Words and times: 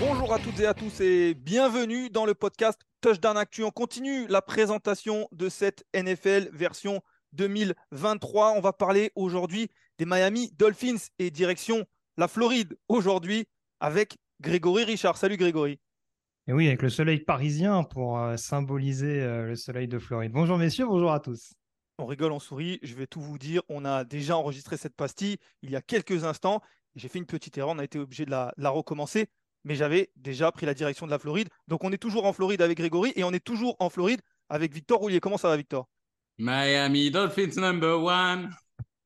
Bonjour 0.00 0.32
à 0.32 0.38
toutes 0.38 0.58
et 0.60 0.66
à 0.66 0.72
tous 0.72 1.00
et 1.00 1.34
bienvenue 1.34 2.08
dans 2.08 2.24
le 2.24 2.32
podcast 2.32 2.80
Touchdown 3.02 3.36
Actu. 3.36 3.62
On 3.62 3.70
continue 3.70 4.26
la 4.26 4.40
présentation 4.40 5.28
de 5.32 5.50
cette 5.50 5.84
NFL 5.94 6.48
version 6.54 7.02
2023. 7.34 8.54
On 8.56 8.60
va 8.60 8.72
parler 8.72 9.12
aujourd'hui 9.14 9.68
des 9.98 10.06
Miami 10.06 10.50
Dolphins 10.58 11.08
et 11.18 11.30
direction 11.30 11.84
la 12.16 12.26
Floride 12.26 12.78
aujourd'hui 12.88 13.44
avec 13.80 14.16
Grégory 14.40 14.84
Richard. 14.84 15.18
Salut 15.18 15.36
Grégory. 15.36 15.78
Et 16.46 16.54
oui, 16.54 16.68
avec 16.68 16.80
le 16.80 16.88
soleil 16.88 17.18
parisien 17.18 17.84
pour 17.84 18.18
euh, 18.18 18.38
symboliser 18.38 19.20
euh, 19.20 19.48
le 19.48 19.56
soleil 19.56 19.88
de 19.88 19.98
Floride. 19.98 20.32
Bonjour 20.32 20.56
messieurs, 20.56 20.86
bonjour 20.86 21.12
à 21.12 21.20
tous. 21.20 21.52
On 21.98 22.06
rigole, 22.06 22.30
on 22.30 22.38
sourit. 22.38 22.78
Je 22.82 22.94
vais 22.94 23.08
tout 23.08 23.20
vous 23.20 23.38
dire. 23.38 23.62
On 23.68 23.84
a 23.84 24.04
déjà 24.04 24.36
enregistré 24.36 24.76
cette 24.76 24.94
pastille 24.94 25.36
il 25.62 25.70
y 25.70 25.76
a 25.76 25.82
quelques 25.82 26.24
instants. 26.24 26.62
J'ai 26.94 27.08
fait 27.08 27.18
une 27.18 27.26
petite 27.26 27.58
erreur. 27.58 27.70
On 27.70 27.78
a 27.78 27.84
été 27.84 27.98
obligé 27.98 28.24
de 28.24 28.30
la, 28.30 28.70
recommencer. 28.70 29.26
Mais 29.64 29.74
j'avais 29.74 30.10
déjà 30.16 30.52
pris 30.52 30.64
la 30.64 30.74
direction 30.74 31.06
de 31.06 31.10
la 31.10 31.18
Floride. 31.18 31.48
Donc 31.66 31.82
on 31.82 31.90
est 31.90 31.98
toujours 31.98 32.24
en 32.24 32.32
Floride 32.32 32.62
avec 32.62 32.78
Grégory 32.78 33.12
et 33.16 33.24
on 33.24 33.32
est 33.32 33.44
toujours 33.44 33.76
en 33.80 33.90
Floride 33.90 34.20
avec 34.48 34.72
Victor 34.72 35.00
Roulier. 35.00 35.18
Comment 35.18 35.38
ça 35.38 35.48
va, 35.48 35.56
Victor? 35.56 35.88
Miami 36.38 37.10
Dolphins 37.10 37.60
number 37.60 38.00
one. 38.00 38.54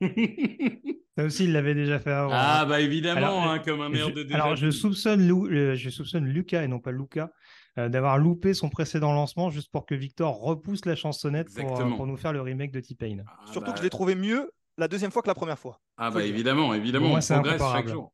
Ça 1.17 1.25
aussi, 1.25 1.45
il 1.45 1.53
l'avait 1.53 1.75
déjà 1.75 1.98
fait 1.98 2.11
avant. 2.11 2.31
ah 2.33 2.62
hein. 2.62 2.67
bah 2.67 2.81
évidemment, 2.81 3.19
Alors, 3.19 3.42
hein, 3.42 3.58
comme 3.58 3.83
un 3.83 3.89
meilleur 3.91 4.12
de 4.12 4.22
déjà. 4.22 4.36
alors, 4.36 4.56
je 4.56 4.70
soupçonne, 4.70 5.27
Lou- 5.28 5.47
euh, 5.47 5.75
je 5.75 5.91
soupçonne 5.91 6.25
Lucas 6.25 6.62
et 6.62 6.69
non 6.69 6.78
pas 6.78 6.91
Luca 6.91 7.31
euh, 7.78 7.89
d'avoir 7.91 8.17
loupé 8.17 8.55
son 8.55 8.70
précédent 8.70 9.12
lancement 9.12 9.50
juste 9.50 9.70
pour 9.70 9.84
que 9.84 9.94
Victor 9.94 10.41
repousse 10.41 10.86
la 10.86 10.97
chansonnette 10.97 11.48
pour, 11.55 11.81
euh, 11.81 11.91
pour 11.91 12.06
nous 12.06 12.17
faire 12.17 12.33
le 12.33 12.41
remake 12.41 12.70
de 12.70 12.81
T-Pain. 12.81 13.19
Ah 13.27 13.41
Surtout 13.44 13.67
bah, 13.67 13.72
que 13.72 13.78
je 13.78 13.84
l'ai 13.84 13.91
trouvé 13.91 14.14
mieux 14.14 14.50
la 14.78 14.89
deuxième 14.89 15.11
fois 15.11 15.20
que 15.22 15.28
la 15.28 15.34
première 15.34 15.59
fois. 15.59 15.81
Ah 15.99 16.10
bah 16.10 16.25
évidemment, 16.25 16.72
évidemment, 16.72 17.09
moi, 17.09 17.21
on 17.22 17.34
progresse 17.34 17.62
chaque 17.72 17.88
jour. 17.88 18.12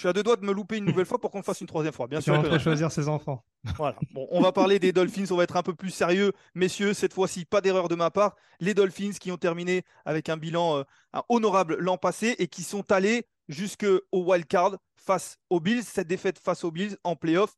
Je 0.00 0.04
suis 0.04 0.08
à 0.08 0.14
deux 0.14 0.22
doigts 0.22 0.36
de 0.36 0.46
me 0.46 0.52
louper 0.52 0.78
une 0.78 0.86
nouvelle 0.86 1.04
fois 1.04 1.20
pour 1.20 1.30
qu'on 1.30 1.42
fasse 1.42 1.60
une 1.60 1.66
troisième 1.66 1.92
fois. 1.92 2.06
Bien 2.06 2.22
sûr. 2.22 2.42
non. 2.42 2.58
choisir 2.58 2.90
ses 2.90 3.06
enfants. 3.06 3.44
Voilà. 3.76 3.96
Bon, 4.14 4.26
on 4.30 4.40
va 4.40 4.50
parler 4.50 4.78
des 4.78 4.92
Dolphins. 4.92 5.26
On 5.30 5.36
va 5.36 5.42
être 5.44 5.58
un 5.58 5.62
peu 5.62 5.74
plus 5.74 5.90
sérieux, 5.90 6.32
messieurs. 6.54 6.94
Cette 6.94 7.12
fois-ci, 7.12 7.44
pas 7.44 7.60
d'erreur 7.60 7.88
de 7.88 7.94
ma 7.96 8.10
part. 8.10 8.34
Les 8.60 8.72
Dolphins 8.72 9.10
qui 9.20 9.30
ont 9.30 9.36
terminé 9.36 9.82
avec 10.06 10.30
un 10.30 10.38
bilan 10.38 10.78
euh, 10.78 11.20
honorable 11.28 11.76
l'an 11.80 11.98
passé 11.98 12.34
et 12.38 12.46
qui 12.48 12.62
sont 12.62 12.90
allés 12.90 13.26
jusqu'au 13.48 14.00
wild 14.10 14.46
card 14.46 14.78
face 14.96 15.36
aux 15.50 15.60
Bills. 15.60 15.82
Cette 15.84 16.08
défaite 16.08 16.38
face 16.38 16.64
aux 16.64 16.70
Bills 16.70 16.96
en 17.04 17.14
playoff. 17.14 17.54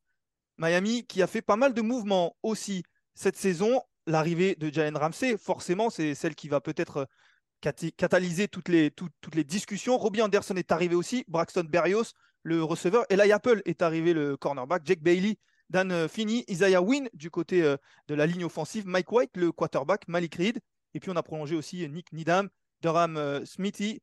Miami 0.59 1.07
qui 1.07 1.23
a 1.23 1.29
fait 1.29 1.43
pas 1.43 1.55
mal 1.55 1.75
de 1.75 1.81
mouvements 1.81 2.35
aussi 2.43 2.83
cette 3.15 3.37
saison. 3.37 3.81
L'arrivée 4.09 4.57
de 4.57 4.69
Jalen 4.73 4.97
Ramsey, 4.97 5.37
forcément, 5.39 5.91
c'est 5.91 6.17
celle 6.17 6.35
qui 6.35 6.49
va 6.49 6.61
peut-être 6.61 6.97
euh, 6.97 7.05
cata- 7.61 7.93
catalyser 7.97 8.49
toutes 8.49 8.69
les, 8.69 8.91
toutes- 8.91 9.13
toutes 9.21 9.37
les 9.37 9.45
discussions. 9.45 9.97
Robbie 9.97 10.23
Anderson 10.23 10.57
est 10.57 10.73
arrivé 10.73 10.97
aussi. 10.97 11.25
Braxton 11.29 11.63
Berrios, 11.69 12.11
le 12.43 12.63
receveur. 12.63 13.05
Eli 13.11 13.33
Apple 13.33 13.63
est 13.65 13.83
arrivé, 13.83 14.13
le 14.15 14.37
cornerback. 14.37 14.83
Jake 14.85 15.01
Bailey 15.01 15.39
Dan 15.73 15.91
euh, 15.91 16.07
Finney, 16.07 16.45
Isaiah 16.49 16.83
Wynn 16.83 17.09
du 17.15 17.31
côté 17.31 17.63
euh, 17.63 17.79
de 18.07 18.15
la 18.15 18.27
ligne 18.27 18.45
offensive, 18.45 18.87
Mike 18.87 19.11
White, 19.11 19.31
le 19.37 19.53
quarterback, 19.53 20.07
Malik 20.07 20.35
Reed. 20.35 20.61
Et 20.93 21.01
puis 21.01 21.11
on 21.11 21.17
a 21.17 21.23
prolongé 21.23 21.57
aussi 21.57 21.89
Nick 21.89 22.13
Needham, 22.13 22.51
Durham 22.83 23.17
euh, 23.17 23.45
Smithy, 23.47 24.03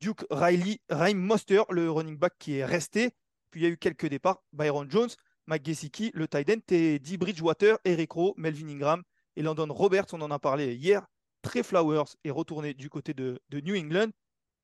Duke 0.00 0.26
Riley, 0.30 0.80
Raheem 0.90 1.18
Moster, 1.18 1.62
le 1.70 1.88
running 1.90 2.18
back 2.18 2.34
qui 2.40 2.56
est 2.56 2.64
resté. 2.64 3.10
Puis 3.52 3.60
il 3.60 3.62
y 3.62 3.66
a 3.66 3.70
eu 3.70 3.76
quelques 3.76 4.08
départs, 4.08 4.42
Byron 4.52 4.90
Jones, 4.90 5.10
Mike 5.46 5.64
Gesicki, 5.64 6.10
le 6.12 6.26
tight 6.26 6.50
end, 6.50 6.58
Teddy 6.66 7.16
Bridgewater, 7.18 7.78
Eric 7.84 8.10
Rowe, 8.10 8.34
Melvin 8.36 8.68
Ingram 8.68 9.02
et 9.36 9.42
Landon 9.42 9.72
Roberts, 9.72 10.12
on 10.12 10.20
en 10.22 10.30
a 10.32 10.40
parlé 10.40 10.74
hier. 10.74 11.06
Trey 11.42 11.62
Flowers 11.62 12.16
est 12.24 12.30
retourné 12.32 12.74
du 12.74 12.90
côté 12.90 13.14
de, 13.14 13.40
de 13.50 13.60
New 13.60 13.76
England. 13.76 14.10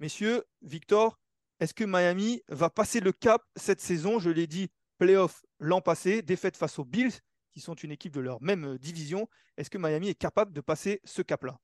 Messieurs, 0.00 0.42
Victor, 0.62 1.20
est-ce 1.60 1.74
que 1.74 1.84
Miami 1.84 2.42
va 2.48 2.70
passer 2.70 3.00
le 3.00 3.12
cap 3.12 3.42
cette 3.56 3.80
saison? 3.80 4.18
Je 4.18 4.30
l'ai 4.30 4.46
dit, 4.46 4.68
playoff 4.98 5.42
l'an 5.58 5.80
passé, 5.80 6.22
défaite 6.22 6.56
face 6.56 6.78
aux 6.78 6.84
Bills, 6.84 7.12
qui 7.52 7.60
sont 7.60 7.74
une 7.74 7.92
équipe 7.92 8.14
de 8.14 8.20
leur 8.20 8.42
même 8.42 8.74
euh, 8.74 8.78
division. 8.78 9.28
Est-ce 9.56 9.70
que 9.70 9.78
Miami 9.78 10.08
est 10.08 10.14
capable 10.14 10.52
de 10.52 10.60
passer 10.60 11.00
ce 11.04 11.22
cap-là? 11.22 11.58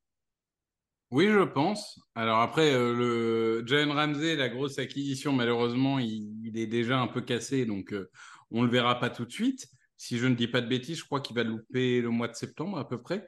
Oui, 1.10 1.26
je 1.28 1.42
pense. 1.42 1.98
Alors 2.14 2.40
après, 2.40 2.72
euh, 2.72 2.94
le 2.94 3.66
Jalen 3.66 3.92
Ramsey, 3.92 4.36
la 4.36 4.50
grosse 4.50 4.78
acquisition, 4.78 5.32
malheureusement, 5.32 5.98
il, 5.98 6.52
est 6.54 6.66
déjà 6.66 7.00
un 7.00 7.06
peu 7.06 7.22
cassé, 7.22 7.64
donc 7.64 7.92
euh, 7.92 8.10
on 8.50 8.62
le 8.62 8.70
verra 8.70 9.00
pas 9.00 9.08
tout 9.08 9.24
de 9.24 9.32
suite. 9.32 9.66
Si 9.96 10.18
je 10.18 10.26
ne 10.26 10.34
dis 10.34 10.48
pas 10.48 10.60
de 10.60 10.68
bêtises, 10.68 10.98
je 10.98 11.04
crois 11.04 11.20
qu'il 11.20 11.34
va 11.34 11.44
louper 11.44 12.00
le 12.00 12.10
mois 12.10 12.28
de 12.28 12.34
septembre 12.34 12.78
à 12.78 12.86
peu 12.86 13.00
près. 13.00 13.26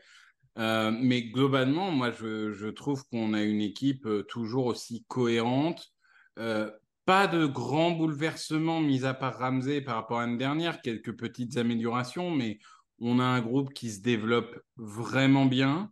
Mais 0.57 1.23
globalement, 1.23 1.91
moi, 1.91 2.13
je, 2.13 2.69
trouve 2.69 3.03
qu'on 3.09 3.33
a 3.33 3.43
une 3.43 3.61
équipe 3.61 4.07
toujours 4.29 4.67
aussi 4.67 5.05
cohérente. 5.09 5.91
Euh, 6.39 6.71
pas 7.05 7.27
de 7.27 7.47
grands 7.47 7.91
bouleversements, 7.91 8.81
mis 8.81 9.05
à 9.05 9.15
part 9.15 9.39
Ramsey 9.39 9.81
par 9.81 9.97
rapport 9.97 10.19
à 10.19 10.27
l'année 10.27 10.39
dernière, 10.39 10.81
quelques 10.81 11.17
petites 11.17 11.57
améliorations, 11.57 12.31
mais 12.31 12.59
on 13.01 13.19
a 13.19 13.25
un 13.25 13.41
groupe 13.41 13.73
qui 13.73 13.91
se 13.91 14.01
développe 14.01 14.61
vraiment 14.77 15.47
bien. 15.47 15.91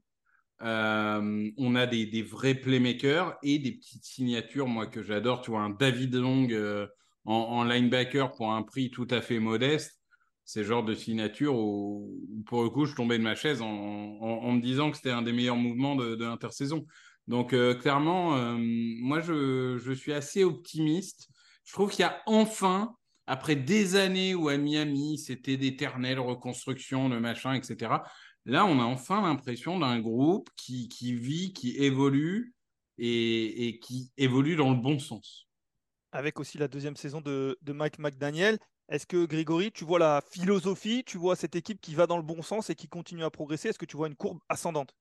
Euh, 0.62 1.50
on 1.56 1.74
a 1.74 1.86
des, 1.86 2.22
vrais 2.22 2.54
playmakers 2.54 3.36
et 3.42 3.58
des 3.58 3.72
petites 3.72 4.04
signatures, 4.04 4.66
moi, 4.66 4.86
que 4.86 5.02
j'adore. 5.02 5.40
Tu 5.40 5.50
vois, 5.50 5.60
un 5.60 5.70
David 5.70 6.14
Long 6.14 6.46
euh, 6.50 6.86
en, 7.24 7.64
linebacker 7.64 8.32
pour 8.32 8.52
un 8.52 8.62
prix 8.62 8.90
tout 8.90 9.08
à 9.10 9.20
fait 9.20 9.38
modeste. 9.38 10.00
C'est 10.44 10.64
genre 10.64 10.84
de 10.84 10.94
signature 10.94 11.56
où, 11.56 12.10
pour 12.46 12.62
le 12.62 12.70
coup, 12.70 12.86
je 12.86 12.94
tombais 12.94 13.18
de 13.18 13.22
ma 13.22 13.34
chaise 13.34 13.60
en, 13.60 14.52
me 14.52 14.60
disant 14.60 14.90
que 14.90 14.96
c'était 14.96 15.10
un 15.10 15.22
des 15.22 15.32
meilleurs 15.32 15.56
mouvements 15.56 15.96
de 15.96 16.24
l'intersaison. 16.24 16.86
Donc, 17.28 17.52
euh, 17.52 17.74
clairement, 17.74 18.36
euh, 18.36 18.56
moi, 18.58 19.20
je, 19.20 19.92
suis 19.94 20.14
assez 20.14 20.44
optimiste. 20.44 21.28
Je 21.64 21.74
trouve 21.74 21.90
qu'il 21.90 22.00
y 22.00 22.04
a 22.04 22.22
enfin, 22.24 22.96
après 23.26 23.54
des 23.54 23.96
années 23.96 24.34
où 24.34 24.48
à 24.48 24.56
Miami, 24.56 25.18
c'était 25.18 25.58
d'éternelle 25.58 26.18
reconstruction, 26.18 27.10
le 27.10 27.20
machin, 27.20 27.52
etc. 27.52 27.92
Là, 28.46 28.64
on 28.64 28.80
a 28.80 28.84
enfin 28.84 29.20
l'impression 29.20 29.78
d'un 29.78 30.00
groupe 30.00 30.48
qui, 30.56 30.88
vit, 31.14 31.52
qui 31.52 31.76
évolue 31.76 32.54
et, 32.96 33.68
et 33.68 33.78
qui 33.78 34.10
évolue 34.16 34.56
dans 34.56 34.70
le 34.70 34.80
bon 34.80 34.98
sens. 34.98 35.48
Avec 36.12 36.40
aussi 36.40 36.56
la 36.56 36.66
deuxième 36.66 36.96
saison 36.96 37.20
de, 37.20 37.58
de 37.60 37.72
Mike 37.74 37.98
McDaniel. 37.98 38.58
Est-ce 38.88 39.06
que 39.06 39.26
Grégory, 39.26 39.70
tu 39.70 39.84
vois 39.84 39.98
la 39.98 40.22
philosophie, 40.30 41.04
tu 41.04 41.18
vois 41.18 41.36
cette 41.36 41.56
équipe 41.56 41.82
qui 41.82 41.94
va 41.94 42.06
dans 42.06 42.16
le 42.16 42.22
bon 42.22 42.40
sens 42.40 42.70
et 42.70 42.74
qui 42.74 42.88
continue 42.88 43.24
à 43.24 43.30
progresser? 43.30 43.68
Est-ce 43.68 43.78
que 43.78 43.84
tu 43.84 43.98
vois 43.98 44.08
une 44.08 44.16
courbe 44.16 44.38
ascendante? 44.48 44.94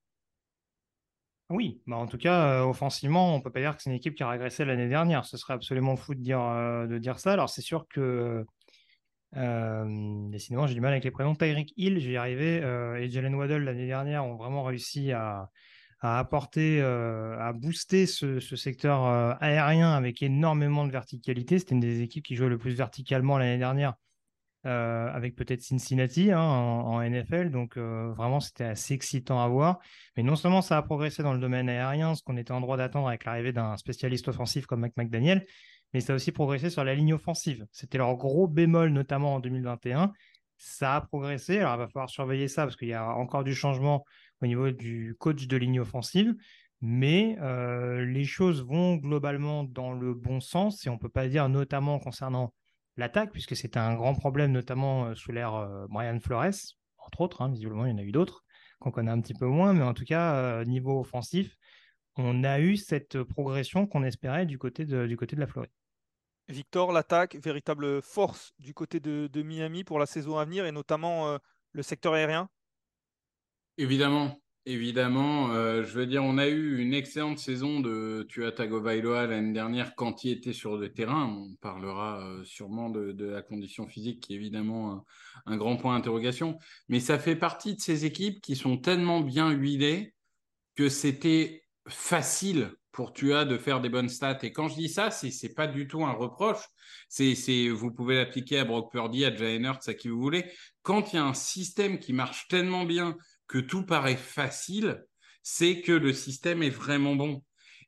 Oui, 1.50 1.80
bah 1.86 1.96
en 1.96 2.06
tout 2.06 2.18
cas, 2.18 2.60
euh, 2.60 2.64
offensivement, 2.64 3.34
on 3.34 3.40
peut 3.40 3.50
pas 3.50 3.60
dire 3.60 3.74
que 3.74 3.82
c'est 3.82 3.88
une 3.88 3.96
équipe 3.96 4.14
qui 4.14 4.22
a 4.22 4.28
régressé 4.28 4.66
l'année 4.66 4.88
dernière. 4.88 5.24
Ce 5.24 5.38
serait 5.38 5.54
absolument 5.54 5.96
fou 5.96 6.14
de 6.14 6.20
dire, 6.20 6.40
euh, 6.42 6.86
de 6.86 6.98
dire 6.98 7.18
ça. 7.18 7.32
Alors, 7.32 7.48
c'est 7.48 7.62
sûr 7.62 7.86
que, 7.88 8.44
euh, 9.36 10.28
décidément, 10.30 10.66
j'ai 10.66 10.74
du 10.74 10.82
mal 10.82 10.92
avec 10.92 11.04
les 11.04 11.10
prénoms. 11.10 11.34
Tyreek 11.34 11.72
Hill, 11.78 12.00
j'y 12.00 12.16
arrivais, 12.18 12.58
et 13.00 13.08
Jalen 13.08 13.34
Waddle 13.34 13.64
l'année 13.64 13.86
dernière 13.86 14.26
ont 14.26 14.36
vraiment 14.36 14.62
réussi 14.62 15.12
à, 15.12 15.48
à 16.00 16.18
apporter, 16.18 16.82
à 16.82 17.52
booster 17.54 18.06
ce, 18.06 18.40
ce 18.40 18.56
secteur 18.56 19.04
aérien 19.42 19.92
avec 19.92 20.22
énormément 20.22 20.86
de 20.86 20.92
verticalité. 20.92 21.58
C'était 21.58 21.74
une 21.74 21.80
des 21.80 22.02
équipes 22.02 22.24
qui 22.24 22.36
jouait 22.36 22.48
le 22.48 22.58
plus 22.58 22.74
verticalement 22.74 23.38
l'année 23.38 23.58
dernière. 23.58 23.94
Euh, 24.66 25.08
avec 25.12 25.36
peut-être 25.36 25.62
Cincinnati 25.62 26.32
hein, 26.32 26.40
en, 26.40 27.00
NFL. 27.02 27.50
Donc 27.50 27.76
vraiment, 27.76 28.40
c'était 28.40 28.64
assez 28.64 28.94
excitant 28.94 29.42
à 29.42 29.48
voir. 29.48 29.78
Mais 30.16 30.22
non 30.22 30.36
seulement 30.36 30.62
ça 30.62 30.76
a 30.76 30.82
progressé 30.82 31.22
dans 31.22 31.32
le 31.32 31.40
domaine 31.40 31.68
aérien, 31.68 32.14
ce 32.14 32.22
qu'on 32.22 32.36
était 32.36 32.52
en 32.52 32.60
droit 32.60 32.76
d'attendre 32.76 33.08
avec 33.08 33.24
l'arrivée 33.24 33.52
d'un 33.52 33.76
spécialiste 33.76 34.28
offensif 34.28 34.66
comme 34.66 34.80
Mike 34.80 34.96
McDaniel, 34.96 35.44
mais 35.92 36.00
ça 36.00 36.12
a 36.12 36.16
aussi 36.16 36.32
progressé 36.32 36.70
sur 36.70 36.84
la 36.84 36.94
ligne 36.94 37.14
offensive. 37.14 37.66
C'était 37.72 37.98
leur 37.98 38.14
gros 38.16 38.46
bémol, 38.46 38.90
notamment 38.90 39.36
en 39.36 39.40
2021. 39.40 40.12
Ça 40.56 40.96
a 40.96 41.00
progressé. 41.00 41.58
Alors, 41.58 41.74
il 41.74 41.78
va 41.78 41.88
falloir 41.88 42.10
surveiller 42.10 42.48
ça 42.48 42.64
parce 42.64 42.76
qu'il 42.76 42.88
y 42.88 42.94
a 42.94 43.08
encore 43.14 43.44
du 43.44 43.54
changement 43.54 44.04
au 44.42 44.46
niveau 44.46 44.70
du 44.70 45.14
coach 45.18 45.46
de 45.46 45.56
ligne 45.56 45.80
offensive. 45.80 46.34
Mais 46.80 47.36
euh, 47.40 48.04
les 48.04 48.24
choses 48.24 48.64
vont 48.64 48.96
globalement 48.96 49.64
dans 49.64 49.92
le 49.92 50.14
bon 50.14 50.40
sens. 50.40 50.86
Et 50.86 50.90
on 50.90 50.94
ne 50.94 50.98
peut 50.98 51.08
pas 51.08 51.28
dire, 51.28 51.48
notamment 51.48 51.98
concernant 51.98 52.52
l'attaque, 52.98 53.32
puisque 53.32 53.56
c'était 53.56 53.78
un 53.78 53.94
grand 53.94 54.14
problème, 54.14 54.52
notamment 54.52 55.06
euh, 55.06 55.14
sous 55.14 55.32
l'ère 55.32 55.54
euh, 55.54 55.86
Brian 55.88 56.20
Flores, 56.20 56.76
entre 56.98 57.20
autres. 57.22 57.42
Hein, 57.42 57.50
visiblement, 57.50 57.86
il 57.86 57.92
y 57.92 57.94
en 57.94 57.98
a 57.98 58.02
eu 58.02 58.12
d'autres 58.12 58.44
qu'on 58.80 58.90
connaît 58.90 59.10
un 59.10 59.20
petit 59.20 59.34
peu 59.34 59.46
moins. 59.46 59.72
Mais 59.72 59.82
en 59.82 59.94
tout 59.94 60.04
cas, 60.04 60.64
niveau 60.64 61.00
offensif, 61.00 61.56
on 62.16 62.44
a 62.44 62.60
eu 62.60 62.76
cette 62.76 63.22
progression 63.22 63.86
qu'on 63.86 64.04
espérait 64.04 64.46
du 64.46 64.58
côté 64.58 64.84
de, 64.84 65.06
du 65.06 65.16
côté 65.16 65.34
de 65.34 65.40
la 65.40 65.46
Floride. 65.46 65.70
Victor, 66.48 66.92
l'attaque, 66.92 67.36
véritable 67.36 68.00
force 68.00 68.54
du 68.58 68.72
côté 68.72 69.00
de, 69.00 69.42
Miami 69.42 69.84
pour 69.84 69.98
la 69.98 70.06
saison 70.06 70.38
à 70.38 70.44
venir 70.46 70.64
et 70.64 70.72
notamment 70.72 71.28
euh, 71.28 71.38
le 71.72 71.82
secteur 71.82 72.14
aérien? 72.14 72.48
Évidemment, 73.76 74.40
évidemment. 74.68 75.50
Euh, 75.50 75.82
je 75.82 75.98
veux 75.98 76.06
dire, 76.06 76.22
on 76.22 76.38
a 76.38 76.46
eu 76.46 76.78
une 76.78 76.92
excellente 76.92 77.38
saison 77.38 77.80
de 77.80 78.26
Tua 78.28 78.52
Tagovailoa 78.52 79.26
l'année 79.26 79.52
dernière 79.52 79.94
quand 79.94 80.24
il 80.24 80.32
était 80.32 80.52
sur 80.52 80.76
le 80.76 80.92
terrain. 80.92 81.24
On 81.26 81.54
parlera 81.56 82.20
euh, 82.20 82.44
sûrement 82.44 82.90
de, 82.90 83.24
la 83.24 83.42
condition 83.42 83.88
physique 83.88 84.20
qui 84.20 84.34
est 84.34 84.36
évidemment 84.36 85.04
un, 85.46 85.56
grand 85.56 85.76
point 85.76 85.96
d'interrogation. 85.96 86.58
Mais 86.88 87.00
ça 87.00 87.18
fait 87.18 87.36
partie 87.36 87.74
de 87.74 87.80
ces 87.80 88.04
équipes 88.04 88.40
qui 88.40 88.56
sont 88.56 88.76
tellement 88.76 89.20
bien 89.20 89.50
huilées 89.50 90.14
que 90.76 90.88
c'était 90.88 91.64
facile 91.88 92.70
pour 92.92 93.12
Tua 93.12 93.44
de 93.44 93.56
faire 93.56 93.80
des 93.80 93.88
bonnes 93.88 94.08
stats. 94.08 94.38
Et 94.42 94.52
quand 94.52 94.68
je 94.68 94.74
dis 94.74 94.88
ça, 94.88 95.10
c'est 95.10 95.30
n'est 95.42 95.54
pas 95.54 95.66
du 95.66 95.88
tout 95.88 96.04
un 96.04 96.12
reproche. 96.12 96.64
C'est 97.08 97.68
vous 97.68 97.90
pouvez 97.90 98.16
l'appliquer 98.16 98.58
à 98.58 98.64
Brock 98.64 98.92
Purdy, 98.92 99.24
à 99.24 99.34
Jalen 99.34 99.64
Hurts, 99.64 99.88
à 99.88 99.94
qui 99.94 100.08
vous 100.08 100.20
voulez. 100.20 100.44
Quand 100.82 101.12
il 101.12 101.16
y 101.16 101.18
a 101.18 101.24
un 101.24 101.34
système 101.34 101.98
qui 101.98 102.12
marche 102.12 102.48
tellement 102.48 102.84
bien 102.84 103.16
que 103.48 103.58
tout 103.58 103.84
paraît 103.84 104.16
facile, 104.16 105.04
c'est 105.42 105.80
que 105.80 105.92
le 105.92 106.12
système 106.12 106.62
est 106.62 106.70
vraiment 106.70 107.16
bon. 107.16 107.42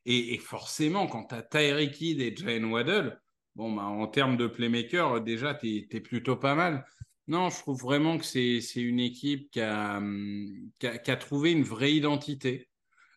Et, 0.05 0.37
forcément, 0.39 1.05
quand 1.07 1.25
tu 1.25 1.35
as 1.35 1.43
Tyreek 1.43 2.01
et 2.01 2.35
Jalen 2.35 2.65
Waddle, 2.65 3.21
bon, 3.55 3.73
bah, 3.73 3.83
en 3.83 4.07
termes 4.07 4.35
de 4.35 4.47
playmaker, 4.47 5.21
déjà, 5.21 5.53
tu 5.53 5.87
es, 5.91 5.99
plutôt 5.99 6.35
pas 6.35 6.55
mal. 6.55 6.85
Non, 7.27 7.49
je 7.49 7.59
trouve 7.59 7.79
vraiment 7.79 8.17
que 8.17 8.25
c'est 8.25 8.59
une 8.75 8.99
équipe 8.99 9.51
qui 9.51 9.61
a, 9.61 9.97
hum, 9.97 10.71
qui 10.79 10.87
a, 10.87 11.15
trouvé 11.17 11.51
une 11.51 11.63
vraie 11.63 11.93
identité. 11.93 12.67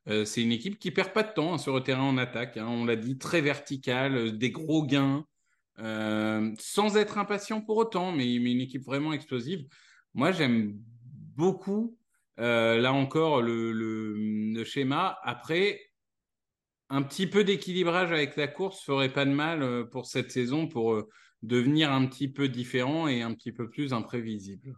Euh, 0.09 0.27
c'est 0.27 0.43
une 0.43 0.53
équipe 0.53 0.79
qui 0.79 0.91
perd 0.91 1.13
pas 1.13 1.23
de 1.23 1.33
temps 1.33 1.55
hein, 1.55 1.59
sur 1.59 1.75
le 1.75 1.83
terrain 1.83 2.03
en 2.03 2.19
attaque. 2.19 2.59
Hein. 2.59 2.67
on 2.69 2.85
l'a 2.85 2.97
dit, 2.97 3.17
très 3.17 3.41
verticale, 3.41 4.17
euh, 4.17 4.31
des 4.31 4.51
gros 4.51 4.85
gains, 4.85 5.25
euh, 5.79 6.55
sans 6.59 6.97
être 6.97 7.17
impatient 7.19 7.63
pour 7.63 7.79
autant, 7.79 8.13
mais, 8.13 8.35
une 8.35 8.61
équipe 8.61 8.85
vraiment 8.85 9.13
explosive. 9.15 9.67
Moi, 10.13 10.33
j'aime 10.33 10.75
beaucoup, 11.37 11.97
là 12.37 12.93
encore, 12.93 13.43
le, 13.43 14.65
schéma. 14.65 15.19
Après, 15.23 15.81
un 16.91 17.03
petit 17.03 17.27
peu 17.27 17.45
d'équilibrage 17.45 18.13
avec 18.13 18.37
la 18.37 18.49
course 18.49 18.83
ferait 18.83 19.13
pas 19.13 19.25
de 19.25 19.33
mal 19.33 19.89
pour 19.91 20.07
cette 20.07 20.31
saison, 20.31 20.69
pour 20.69 21.03
devenir 21.43 21.93
un 21.93 22.07
petit 22.07 22.29
peu 22.29 22.49
différent 22.49 23.09
et 23.09 23.23
un 23.23 23.35
petit 23.35 23.53
peu 23.53 23.69
plus 23.69 23.93
imprévisible 23.93 24.75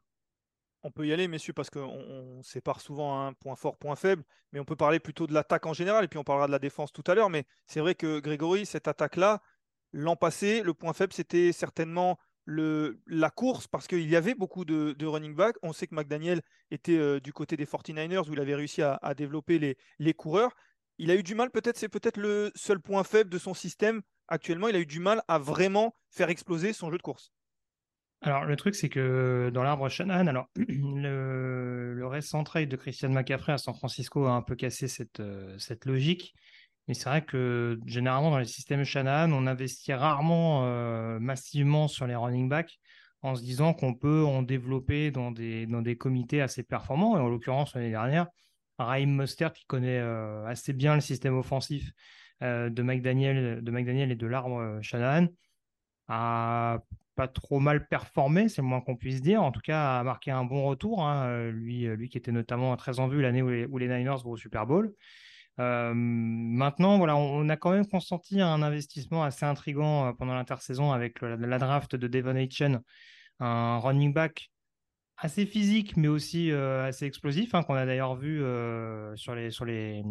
on 0.87 0.93
peut 0.93 1.05
y 1.05 1.13
aller, 1.13 1.27
messieurs, 1.27 1.53
parce 1.53 1.69
qu'on 1.69 2.41
sépare 2.45 2.81
souvent 2.81 3.27
un 3.27 3.33
point 3.33 3.57
fort, 3.57 3.77
point 3.77 3.97
faible, 3.97 4.23
mais 4.53 4.61
on 4.61 4.65
peut 4.65 4.77
parler 4.77 5.01
plutôt 5.01 5.27
de 5.27 5.35
l'attaque 5.35 5.67
en 5.67 5.73
général, 5.73 6.05
et 6.05 6.09
puis 6.09 6.17
on 6.17 6.23
parlera 6.23 6.47
de 6.47 6.53
la 6.53 6.61
défense 6.61 6.93
tout 6.93 7.03
à 7.09 7.15
l'heure. 7.17 7.29
Mais 7.29 7.45
c'est 7.67 7.81
vrai 7.81 7.97
que 7.97 8.21
Grégory, 8.21 8.67
cette 8.67 8.87
attaque-là, 8.87 9.43
l'an 9.93 10.15
passé, 10.15 10.63
le 10.63 10.75
point 10.75 10.93
faible, 10.93 11.13
c'était 11.13 11.51
certainement 11.51 12.19
la 12.47 13.31
course, 13.31 13.67
parce 13.67 13.87
qu'il 13.87 14.09
y 14.09 14.17
avait 14.17 14.35
beaucoup 14.35 14.65
de, 14.65 15.05
running 15.05 15.35
back. 15.35 15.57
On 15.63 15.73
sait 15.73 15.87
que 15.87 15.95
McDaniel 15.95 16.41
était 16.71 16.97
euh, 16.97 17.21
du 17.21 17.33
côté 17.33 17.57
des 17.57 17.67
49ers, 17.67 18.29
où 18.29 18.33
il 18.33 18.41
avait 18.41 18.55
réussi 18.55 18.83
à, 18.83 19.15
développer 19.17 19.77
les, 19.99 20.15
coureurs. 20.15 20.55
Il 20.99 21.11
a 21.11 21.17
eu 21.17 21.23
du 21.23 21.35
mal, 21.35 21.51
peut-être, 21.51 21.77
c'est 21.77 21.89
peut-être 21.89 22.17
le 22.17 22.51
seul 22.55 22.81
point 22.81 23.05
faible 23.05 23.31
de 23.31 23.39
son 23.39 23.55
système 23.55 24.03
actuellement. 24.29 24.69
Il 24.69 24.77
a 24.77 24.81
eu 24.81 24.87
du 24.87 25.01
mal 25.01 25.23
à 25.29 25.39
vraiment 25.39 25.95
faire 26.11 26.31
exploser 26.31 26.73
son 26.73 26.91
jeu 26.91 26.97
de 26.97 27.03
course. 27.03 27.33
Alors, 28.23 28.45
le 28.45 28.57
truc, 28.57 28.75
c'est 28.75 28.89
que 28.89 29.51
dans 29.53 29.63
l'arbre 29.63 29.89
Shanahan, 29.89 30.27
alors, 30.27 30.47
le, 30.57 31.93
le 31.93 32.07
récent 32.07 32.43
trade 32.45 32.69
de 32.69 32.77
Christian 32.77 33.11
McCaffrey 33.11 33.53
à 33.53 33.59
San 33.59 33.75
Francisco 33.75 34.25
a 34.25 34.31
un 34.31 34.43
peu 34.43 34.57
cassé 34.57 34.89
cette, 34.89 35.21
euh, 35.21 35.59
cette 35.59 35.85
logique. 35.85 36.35
Mais 36.89 36.95
c'est 36.95 37.09
vrai 37.09 37.25
que 37.25 37.81
généralement, 37.87 38.31
dans 38.31 38.39
les 38.39 38.45
systèmes 38.45 38.85
Shanahan, 38.85 39.33
on 39.33 39.47
investit 39.47 39.93
rarement 39.93 40.65
euh, 40.65 41.19
massivement 41.19 41.89
sur 41.89 42.07
les 42.07 42.15
running 42.15 42.49
backs 42.49 42.79
en 43.23 43.35
se 43.35 43.43
disant 43.43 43.75
qu'on 43.75 43.95
peut 43.95 44.25
en 44.25 44.43
développer 44.43 45.11
dans 45.11 45.33
des, 45.33 45.67
dans 45.67 45.83
des 45.83 45.97
comités 45.97 46.41
assez 46.41 46.63
performants. 46.63 47.17
Et 47.17 47.21
en 47.21 47.29
l'occurrence, 47.29 47.75
l'année 47.75 47.91
dernière, 47.91 48.29
Raheem 48.79 49.11
Mostert, 49.11 49.53
qui 49.53 49.65
connaît 49.67 49.99
euh, 49.99 50.47
assez 50.47 50.73
bien 50.73 50.95
le 50.95 51.01
système 51.01 51.37
offensif 51.37 51.91
de, 52.43 52.83
McDaniel, 52.83 53.65
de 53.65 53.71
McDaniel 53.71 54.13
et 54.13 54.15
de 54.15 54.27
l'arbre 54.27 54.79
Shanahan, 54.83 55.29
a 56.09 56.81
pas 57.17 57.27
trop 57.29 57.59
mal 57.59 57.89
performé, 57.89 58.49
c'est 58.49 58.63
le 58.63 58.69
moins 58.69 58.81
qu'on 58.81 58.95
puisse 58.95 59.21
dire. 59.23 59.43
En 59.43 59.51
tout 59.51 59.61
cas, 59.61 59.99
a 59.99 60.05
marqué 60.05 60.31
un 60.31 60.45
bon 60.45 60.67
retour. 60.67 61.05
Hein. 61.05 61.27
Euh, 61.27 61.51
lui, 61.51 61.87
euh, 61.87 61.97
lui 61.97 62.09
qui 62.09 62.19
était 62.19 62.31
notamment 62.31 62.77
très 62.77 63.01
en 63.01 63.09
vue 63.09 63.23
l'année 63.23 63.43
où, 63.43 63.49
les, 63.79 63.89
Niners 63.89 64.23
vont 64.23 64.33
au 64.33 64.37
Super 64.37 64.67
Bowl. 64.67 64.93
Euh, 65.59 65.93
maintenant, 65.95 66.99
voilà, 66.99 67.17
on, 67.17 67.49
a 67.49 67.57
quand 67.57 67.73
même 67.73 67.87
consenti 67.87 68.41
un 68.41 68.63
investissement 68.63 69.23
assez 69.25 69.47
intrigant 69.47 70.13
pendant 70.15 70.35
l'intersaison 70.35 70.93
avec 70.93 71.21
la, 71.23 71.59
draft 71.59 71.97
de 71.97 72.07
Devon 72.09 72.37
Aitchen, 72.37 72.81
un 73.41 73.79
running 73.79 74.13
back 74.13 74.51
assez 75.17 75.47
physique, 75.47 75.97
mais 75.97 76.09
aussi 76.09 76.53
assez 76.53 77.07
explosif, 77.07 77.55
hein, 77.55 77.63
qu'on 77.63 77.75
a 77.75 77.87
d'ailleurs 77.87 78.17
vu 78.17 78.43
sur, 79.15 79.35
les, 79.35 79.51
sur, 79.51 79.65
les, 79.65 80.03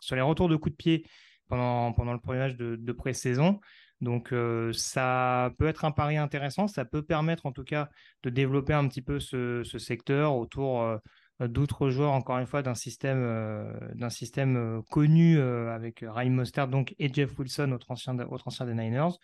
sur 0.00 0.16
les 0.16 0.22
retours 0.22 0.48
de 0.48 0.56
coups 0.56 0.72
de 0.72 0.76
pied 0.76 1.06
pendant, 1.48 1.92
pendant 1.92 2.14
le 2.14 2.20
premier 2.20 2.38
match 2.38 2.56
de, 2.56 2.76
de 2.76 2.92
pré-saison. 2.92 3.60
Donc 4.04 4.32
euh, 4.32 4.72
ça 4.72 5.52
peut 5.58 5.66
être 5.66 5.84
un 5.84 5.90
pari 5.90 6.16
intéressant, 6.16 6.68
ça 6.68 6.84
peut 6.84 7.02
permettre 7.02 7.46
en 7.46 7.52
tout 7.52 7.64
cas 7.64 7.88
de 8.22 8.30
développer 8.30 8.72
un 8.72 8.86
petit 8.88 9.02
peu 9.02 9.18
ce, 9.18 9.62
secteur 9.78 10.36
autour 10.36 10.82
euh, 10.82 10.98
d'autres 11.40 11.90
joueurs, 11.90 12.12
encore 12.12 12.38
une 12.38 12.46
fois, 12.46 12.62
d'un 12.62 12.74
système, 12.74 13.20
euh, 13.20 13.72
d'un 13.94 14.10
système 14.10 14.82
connu 14.90 15.38
avec 15.40 16.04
Ryan 16.06 16.30
Mostert 16.30 16.68
donc, 16.68 16.94
et 16.98 17.12
Jeff 17.12 17.38
Wilson, 17.38 17.72
autre 17.72 17.90
ancien, 17.90 18.14
des 18.14 18.74
Niners. 18.74 19.18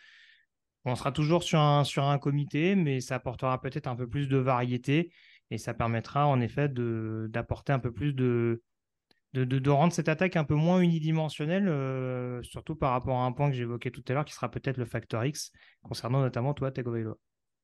On 0.84 0.94
sera 0.96 1.12
toujours 1.12 1.42
sur 1.42 1.60
un, 1.60 2.18
comité, 2.18 2.74
mais 2.74 3.00
ça 3.00 3.16
apportera 3.16 3.60
peut-être 3.60 3.86
un 3.86 3.96
peu 3.96 4.08
plus 4.08 4.28
de 4.28 4.38
variété 4.38 5.12
et 5.50 5.58
ça 5.58 5.74
permettra 5.74 6.26
en 6.26 6.40
effet 6.40 6.68
d'apporter 6.68 7.72
un 7.72 7.78
peu 7.78 7.92
plus 7.92 8.14
de, 8.14 8.62
de, 9.34 9.70
rendre 9.70 9.92
cette 9.92 10.08
attaque 10.08 10.36
un 10.36 10.44
peu 10.44 10.54
moins 10.54 10.80
unidimensionnelle, 10.80 11.68
euh, 11.68 12.42
surtout 12.42 12.76
par 12.76 12.92
rapport 12.92 13.18
à 13.18 13.24
un 13.24 13.32
point 13.32 13.50
que 13.50 13.56
j'évoquais 13.56 13.90
tout 13.90 14.04
à 14.08 14.12
l'heure, 14.12 14.24
qui 14.24 14.32
sera 14.34 14.50
peut-être 14.50 14.78
le 14.78 14.84
facteur 14.84 15.24
X, 15.24 15.52
concernant 15.82 16.20
notamment 16.20 16.54
toi, 16.54 16.70
Tagovailoa. 16.70 17.16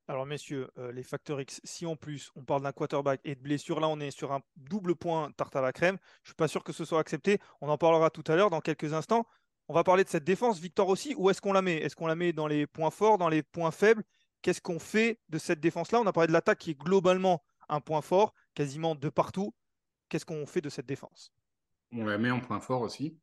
Alors 0.08 0.24
messieurs, 0.24 0.70
euh, 0.78 0.92
les 0.92 1.02
facteurs 1.02 1.40
X, 1.40 1.60
si 1.64 1.84
en 1.84 1.96
plus 1.96 2.30
on 2.36 2.44
parle 2.44 2.62
d'un 2.62 2.70
quarterback 2.70 3.20
et 3.24 3.34
de 3.34 3.40
blessure, 3.40 3.80
là 3.80 3.88
on 3.88 3.98
est 3.98 4.12
sur 4.12 4.32
un 4.32 4.40
double 4.56 4.94
point 4.94 5.32
tarte 5.32 5.56
à 5.56 5.60
la 5.60 5.72
crème, 5.72 5.98
je 6.22 6.28
ne 6.28 6.32
suis 6.32 6.34
pas 6.34 6.46
sûr 6.46 6.62
que 6.62 6.72
ce 6.72 6.84
soit 6.84 7.00
accepté, 7.00 7.40
on 7.60 7.68
en 7.68 7.76
parlera 7.76 8.10
tout 8.10 8.22
à 8.28 8.36
l'heure 8.36 8.50
dans 8.50 8.60
quelques 8.60 8.92
instants. 8.92 9.26
On 9.68 9.74
va 9.74 9.82
parler 9.82 10.04
de 10.04 10.08
cette 10.08 10.22
défense, 10.22 10.60
Victor 10.60 10.88
aussi, 10.88 11.16
où 11.16 11.28
est-ce 11.28 11.40
qu'on 11.40 11.52
la 11.52 11.60
met? 11.60 11.78
Est-ce 11.78 11.96
qu'on 11.96 12.06
la 12.06 12.14
met 12.14 12.32
dans 12.32 12.46
les 12.46 12.68
points 12.68 12.92
forts, 12.92 13.18
dans 13.18 13.28
les 13.28 13.42
points 13.42 13.72
faibles? 13.72 14.04
Qu'est-ce 14.42 14.60
qu'on 14.60 14.78
fait 14.78 15.18
de 15.28 15.38
cette 15.38 15.58
défense-là? 15.58 16.00
On 16.00 16.06
a 16.06 16.12
parlé 16.12 16.28
de 16.28 16.32
l'attaque 16.32 16.58
qui 16.58 16.70
est 16.70 16.78
globalement 16.78 17.42
un 17.68 17.80
point 17.80 18.00
fort, 18.00 18.32
quasiment 18.54 18.94
de 18.94 19.08
partout. 19.08 19.54
Qu'est-ce 20.08 20.24
qu'on 20.24 20.46
fait 20.46 20.60
de 20.60 20.68
cette 20.68 20.86
défense? 20.86 21.32
On 21.90 22.04
la 22.04 22.16
met 22.16 22.30
en 22.30 22.38
point 22.38 22.60
fort 22.60 22.82
aussi. 22.82 23.18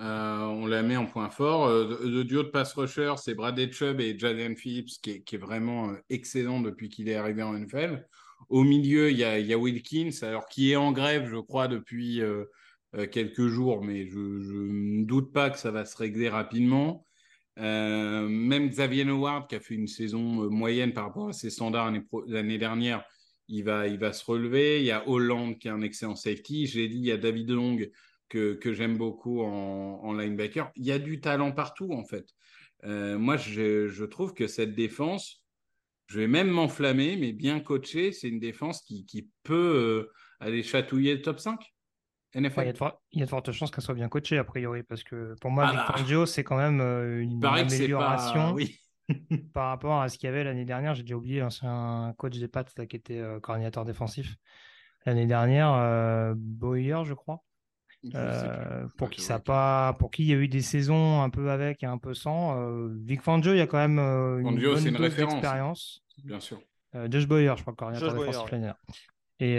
Euh, 0.00 0.44
on 0.44 0.66
la 0.66 0.82
met 0.82 0.96
en 0.96 1.06
point 1.06 1.30
fort. 1.30 1.66
Euh, 1.66 1.98
le 2.04 2.22
duo 2.22 2.44
de 2.44 2.48
pass 2.48 2.72
rusher, 2.74 3.14
c'est 3.16 3.34
Brad 3.34 3.58
Chubb 3.72 4.00
et 4.00 4.16
Jalen 4.16 4.56
Phillips, 4.56 5.00
qui 5.02 5.10
est, 5.10 5.36
vraiment 5.36 5.90
euh, 5.90 5.96
excellent 6.08 6.60
depuis 6.60 6.88
qu'il 6.88 7.08
est 7.08 7.16
arrivé 7.16 7.42
en 7.42 7.52
NFL. 7.58 8.06
Au 8.48 8.62
milieu, 8.62 9.10
il 9.10 9.18
y, 9.18 9.24
a, 9.24 9.58
Wilkins, 9.58 10.10
alors 10.22 10.46
qui 10.46 10.70
est 10.70 10.76
en 10.76 10.92
grève, 10.92 11.28
je 11.28 11.36
crois, 11.36 11.66
depuis 11.68 12.22
quelques 13.10 13.48
jours, 13.48 13.82
mais 13.82 14.06
je 14.06 14.18
ne 14.18 15.04
doute 15.04 15.32
pas 15.32 15.50
que 15.50 15.58
ça 15.58 15.70
va 15.70 15.84
se 15.84 15.96
régler 15.96 16.28
rapidement. 16.28 17.04
même 17.56 18.68
Xavier 18.68 19.06
Howard, 19.06 19.48
qui 19.48 19.56
a 19.56 19.60
fait 19.60 19.74
une 19.74 19.88
saison 19.88 20.48
moyenne 20.50 20.94
par 20.94 21.04
rapport 21.04 21.28
à 21.28 21.32
ses 21.32 21.50
standards 21.50 21.92
l'année 22.26 22.58
dernière, 22.58 23.04
il 23.48 23.64
va, 23.64 23.86
il 23.86 23.98
va 23.98 24.12
se 24.12 24.24
relever. 24.24 24.80
Il 24.80 24.86
y 24.86 24.92
a 24.92 25.06
Hollande 25.08 25.58
qui 25.58 25.68
est 25.68 25.72
un 25.72 25.82
excellent 25.82 26.16
safety. 26.16 26.66
J'ai 26.66 26.88
dit, 26.88 26.98
il 26.98 27.04
y 27.04 27.12
a 27.12 27.18
David 27.18 27.50
Long 27.50 27.76
que, 28.28 28.54
que 28.54 28.72
j'aime 28.72 28.96
beaucoup 28.96 29.42
en, 29.42 30.12
linebacker. 30.12 30.70
Il 30.76 30.84
y 30.84 30.92
a 30.92 30.98
du 30.98 31.20
talent 31.20 31.52
partout, 31.52 31.92
en 31.92 32.04
fait. 32.04 32.26
Euh, 32.84 33.18
moi, 33.18 33.36
je, 33.36 33.88
je, 33.88 34.04
trouve 34.04 34.34
que 34.34 34.46
cette 34.46 34.74
défense, 34.74 35.44
je 36.06 36.20
vais 36.20 36.28
même 36.28 36.48
m'enflammer, 36.48 37.16
mais 37.16 37.32
bien 37.32 37.60
coaché, 37.60 38.12
c'est 38.12 38.28
une 38.28 38.38
défense 38.38 38.82
qui, 38.82 39.04
qui 39.04 39.28
peut 39.42 40.08
aller 40.40 40.62
chatouiller 40.62 41.14
le 41.14 41.22
top 41.22 41.40
5 41.40 41.60
NFL. 42.34 42.72
il, 43.12 43.20
y 43.20 43.22
a 43.22 43.24
de 43.24 43.30
fortes 43.30 43.52
chances 43.52 43.70
qu'elle 43.70 43.82
soit 43.82 43.94
bien 43.94 44.08
coachée, 44.08 44.38
a 44.38 44.44
priori, 44.44 44.82
parce 44.82 45.02
que 45.02 45.34
pour 45.40 45.50
moi, 45.50 45.72
ah 45.74 45.94
Vic 45.96 46.26
c'est 46.26 46.44
quand 46.44 46.58
même 46.58 46.80
une 47.20 47.44
amélioration. 47.44 48.52
oui. 48.52 48.78
par 49.54 49.68
rapport 49.68 50.02
à 50.02 50.10
ce 50.10 50.18
qu'il 50.18 50.26
y 50.26 50.30
avait 50.30 50.44
l'année 50.44 50.66
dernière. 50.66 50.94
J'ai 50.94 51.02
déjà 51.02 51.16
oublié, 51.16 51.40
hein, 51.40 51.48
c'est 51.48 51.64
un 51.64 52.12
coach 52.18 52.36
des 52.36 52.46
Pats 52.46 52.64
qui 52.64 52.94
était 52.94 53.24
coordinateur 53.40 53.86
défensif 53.86 54.36
l'année 55.06 55.26
dernière, 55.26 56.34
Boyer, 56.36 57.04
je 57.04 57.14
crois. 57.14 57.42
Euh, 58.14 58.86
pour 58.96 59.10
qui 59.10 59.20
ça 59.20 59.40
pas, 59.40 59.94
pour 59.98 60.10
qui 60.10 60.22
il 60.22 60.28
y 60.28 60.32
a 60.32 60.36
eu 60.36 60.46
des 60.46 60.62
saisons 60.62 61.20
un 61.20 61.30
peu 61.30 61.50
avec 61.50 61.82
et 61.82 61.86
un 61.86 61.98
peu 61.98 62.14
sans. 62.14 62.56
Euh, 62.56 62.88
Vic 63.04 63.22
Fangio, 63.22 63.52
il 63.52 63.58
y 63.58 63.60
a 63.60 63.66
quand 63.66 63.78
même 63.78 63.98
euh, 63.98 64.38
une 64.38 64.60
bonne 64.60 64.86
une 64.86 64.94
dose 64.94 65.16
d'expérience. 65.16 66.02
Bien 66.24 66.40
sûr. 66.40 66.60
Josh 67.10 67.26
Boyer, 67.26 67.52
je 67.56 67.62
crois, 67.62 67.74
coordinateur 67.74 68.14
défensif 68.14 68.50
l'année 68.50 68.72
et, 69.40 69.58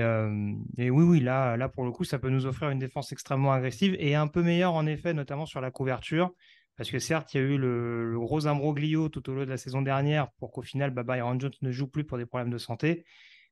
et, 0.77 0.89
oui, 0.89 1.03
oui, 1.05 1.19
là, 1.21 1.55
là, 1.55 1.69
pour 1.69 1.85
le 1.85 1.91
coup, 1.91 2.03
ça 2.03 2.19
peut 2.19 2.29
nous 2.29 2.45
offrir 2.45 2.69
une 2.69 2.79
défense 2.79 3.13
extrêmement 3.13 3.53
agressive 3.53 3.95
et 3.99 4.13
un 4.13 4.27
peu 4.27 4.41
meilleure, 4.41 4.73
en 4.73 4.85
effet, 4.85 5.13
notamment 5.13 5.45
sur 5.45 5.61
la 5.61 5.71
couverture. 5.71 6.33
Parce 6.75 6.91
que 6.91 6.99
certes, 6.99 7.33
il 7.33 7.37
y 7.37 7.39
a 7.41 7.43
eu 7.43 7.57
le, 7.57 8.09
le 8.09 8.19
gros 8.19 8.47
imbroglio 8.47 9.09
tout 9.09 9.29
au 9.29 9.33
long 9.33 9.43
de 9.43 9.49
la 9.49 9.57
saison 9.57 9.81
dernière 9.81 10.31
pour 10.39 10.51
qu'au 10.51 10.61
final, 10.61 10.91
bah, 10.91 11.03
Byron 11.03 11.39
Jones 11.39 11.51
ne 11.61 11.71
joue 11.71 11.87
plus 11.87 12.05
pour 12.05 12.17
des 12.17 12.25
problèmes 12.25 12.49
de 12.49 12.57
santé. 12.57 13.05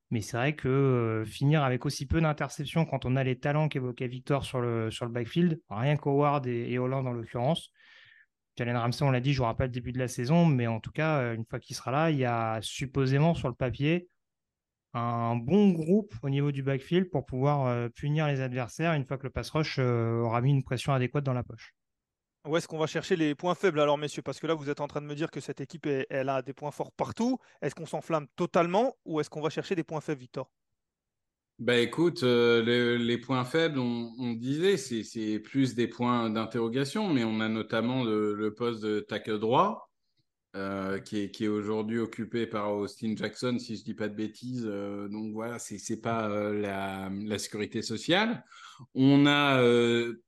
Mais 0.09 0.21
c'est 0.21 0.37
vrai 0.37 0.55
que 0.55 0.67
euh, 0.69 1.25
finir 1.25 1.63
avec 1.63 1.85
aussi 1.85 2.05
peu 2.05 2.21
d'interceptions 2.21 2.85
quand 2.85 3.05
on 3.05 3.15
a 3.15 3.23
les 3.23 3.37
talents 3.37 3.67
qu'évoquait 3.67 4.07
Victor 4.07 4.45
sur 4.45 4.61
le, 4.61 4.89
backfield, 5.09 5.61
rien 5.69 5.97
qu'Howard 5.97 6.47
et, 6.47 6.71
et 6.71 6.79
Holland 6.79 7.05
en 7.05 7.11
l'occurrence. 7.11 7.71
Jalen 8.57 8.77
Ramsey, 8.77 9.03
on 9.03 9.11
l'a 9.11 9.19
dit, 9.19 9.33
je 9.33 9.43
ne 9.43 9.53
pas 9.53 9.65
le 9.65 9.71
début 9.71 9.91
de 9.91 9.99
la 9.99 10.07
saison, 10.07 10.45
mais 10.45 10.65
en 10.65 10.79
tout 10.79 10.91
cas, 10.91 11.19
euh, 11.19 11.35
une 11.35 11.45
fois 11.45 11.59
qu'il 11.59 11.75
sera 11.75 11.91
là, 11.91 12.09
il 12.09 12.17
y 12.17 12.25
a 12.25 12.59
supposément 12.61 13.35
sur 13.35 13.49
le 13.49 13.53
papier 13.53 14.09
un 14.93 15.35
bon 15.35 15.69
groupe 15.71 16.15
au 16.23 16.29
niveau 16.29 16.51
du 16.51 16.63
backfield 16.63 17.09
pour 17.11 17.25
pouvoir 17.25 17.67
euh, 17.67 17.89
punir 17.89 18.25
les 18.27 18.41
adversaires 18.41 18.93
une 18.93 19.05
fois 19.05 19.17
que 19.17 19.23
le 19.23 19.29
pass 19.29 19.49
rush 19.51 19.77
aura 19.79 20.41
mis 20.41 20.51
une 20.51 20.63
pression 20.63 20.93
adéquate 20.93 21.23
dans 21.23 21.33
la 21.33 21.43
poche. 21.43 21.75
Où 22.47 22.55
est-ce 22.55 22.67
qu'on 22.67 22.77
va 22.77 22.87
chercher 22.87 23.17
les 23.17 23.35
points 23.35 23.55
faibles 23.55 23.81
alors, 23.81 23.97
messieurs? 23.97 24.21
Parce 24.21 24.39
que 24.39 24.47
là, 24.47 24.53
vous 24.53 24.69
êtes 24.69 24.79
en 24.79 24.87
train 24.87 25.01
de 25.01 25.05
me 25.05 25.15
dire 25.15 25.31
que 25.31 25.41
cette 25.41 25.59
équipe, 25.59 25.85
elle 26.09 26.29
a 26.29 26.41
des 26.41 26.53
points 26.53 26.71
forts 26.71 26.93
partout. 26.93 27.39
Est-ce 27.61 27.75
qu'on 27.75 27.85
s'enflamme 27.85 28.27
totalement 28.37 28.95
ou 29.05 29.19
est-ce 29.19 29.29
qu'on 29.29 29.41
va 29.41 29.49
chercher 29.49 29.75
des 29.75 29.83
points 29.83 29.99
faibles, 29.99 30.21
Victor? 30.21 30.49
Bah 31.59 31.77
écoute, 31.77 32.23
euh, 32.23 32.97
les, 32.97 33.17
points 33.17 33.43
faibles, 33.43 33.79
on, 33.79 34.33
disait, 34.33 34.77
c'est 34.77 35.39
plus 35.39 35.75
des 35.75 35.87
points 35.87 36.29
d'interrogation, 36.29 37.09
mais 37.09 37.25
on 37.25 37.41
a 37.41 37.49
notamment 37.49 38.03
le, 38.03 38.53
poste 38.55 38.81
de 38.81 39.01
tackle 39.01 39.39
droit, 39.39 39.91
euh, 40.55 40.99
qui 40.99 41.17
est, 41.23 41.47
aujourd'hui 41.47 41.99
occupé 41.99 42.47
par 42.47 42.75
Austin 42.75 43.13
Jackson, 43.17 43.57
si 43.59 43.75
je 43.75 43.81
ne 43.81 43.85
dis 43.85 43.93
pas 43.93 44.07
de 44.07 44.15
bêtises. 44.15 44.65
Euh, 44.65 45.09
donc 45.09 45.33
voilà, 45.33 45.59
c'est 45.59 45.99
pas 45.99 46.29
la, 46.29 47.09
sécurité 47.39 47.81
sociale. 47.81 48.45
On 48.93 49.17
n'a 49.17 49.57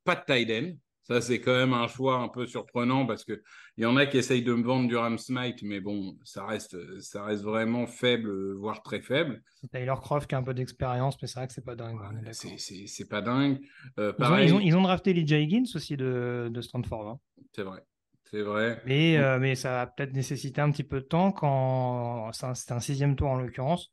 pas 0.03 0.15
de 0.15 0.25
tight. 0.25 0.79
Ça, 1.09 1.21
c'est 1.21 1.41
quand 1.41 1.55
même 1.55 1.73
un 1.73 1.87
choix 1.87 2.17
un 2.17 2.27
peu 2.27 2.45
surprenant 2.45 3.07
parce 3.07 3.25
qu'il 3.25 3.41
y 3.77 3.85
en 3.85 3.97
a 3.97 4.05
qui 4.05 4.17
essayent 4.17 4.43
de 4.43 4.53
me 4.53 4.63
vendre 4.63 4.87
du 4.87 4.95
Ram 4.95 5.17
Smite, 5.17 5.63
mais 5.63 5.79
bon, 5.79 6.15
ça 6.23 6.45
reste, 6.45 6.77
ça 7.01 7.23
reste 7.23 7.43
vraiment 7.43 7.87
faible, 7.87 8.53
voire 8.53 8.83
très 8.83 9.01
faible. 9.01 9.41
C'est 9.59 9.71
Taylor 9.71 9.99
Croft 10.01 10.29
qui 10.29 10.35
a 10.35 10.37
un 10.37 10.43
peu 10.43 10.53
d'expérience, 10.53 11.19
mais 11.19 11.27
c'est 11.27 11.39
vrai 11.39 11.47
que 11.47 11.53
c'est 11.53 11.65
pas 11.65 11.75
dingue. 11.75 11.97
c'est 12.31 13.09
pas 13.09 13.21
dingue. 13.21 13.59
Euh, 13.97 14.13
ils, 14.19 14.53
ont, 14.53 14.59
ils, 14.59 14.75
ont, 14.75 14.83
drafté 14.83 15.13
Lee 15.13 15.25
Higgins 15.33 15.65
aussi 15.73 15.97
de, 15.97 16.49
de 16.51 16.61
Stanford. 16.61 17.09
Hein. 17.09 17.19
C'est 17.55 17.63
vrai. 17.63 17.83
C'est 18.25 18.43
vrai. 18.43 18.79
Mais, 18.85 19.17
euh, 19.17 19.39
mais 19.39 19.55
ça 19.55 19.71
va 19.71 19.87
peut-être 19.87 20.13
nécessiter 20.13 20.61
un 20.61 20.69
petit 20.69 20.83
peu 20.83 21.01
de 21.01 21.05
temps 21.05 21.31
quand 21.31 22.29
c'est 22.33 22.71
un 22.71 22.79
sixième 22.79 23.15
tour 23.15 23.29
en 23.29 23.37
l'occurrence 23.37 23.91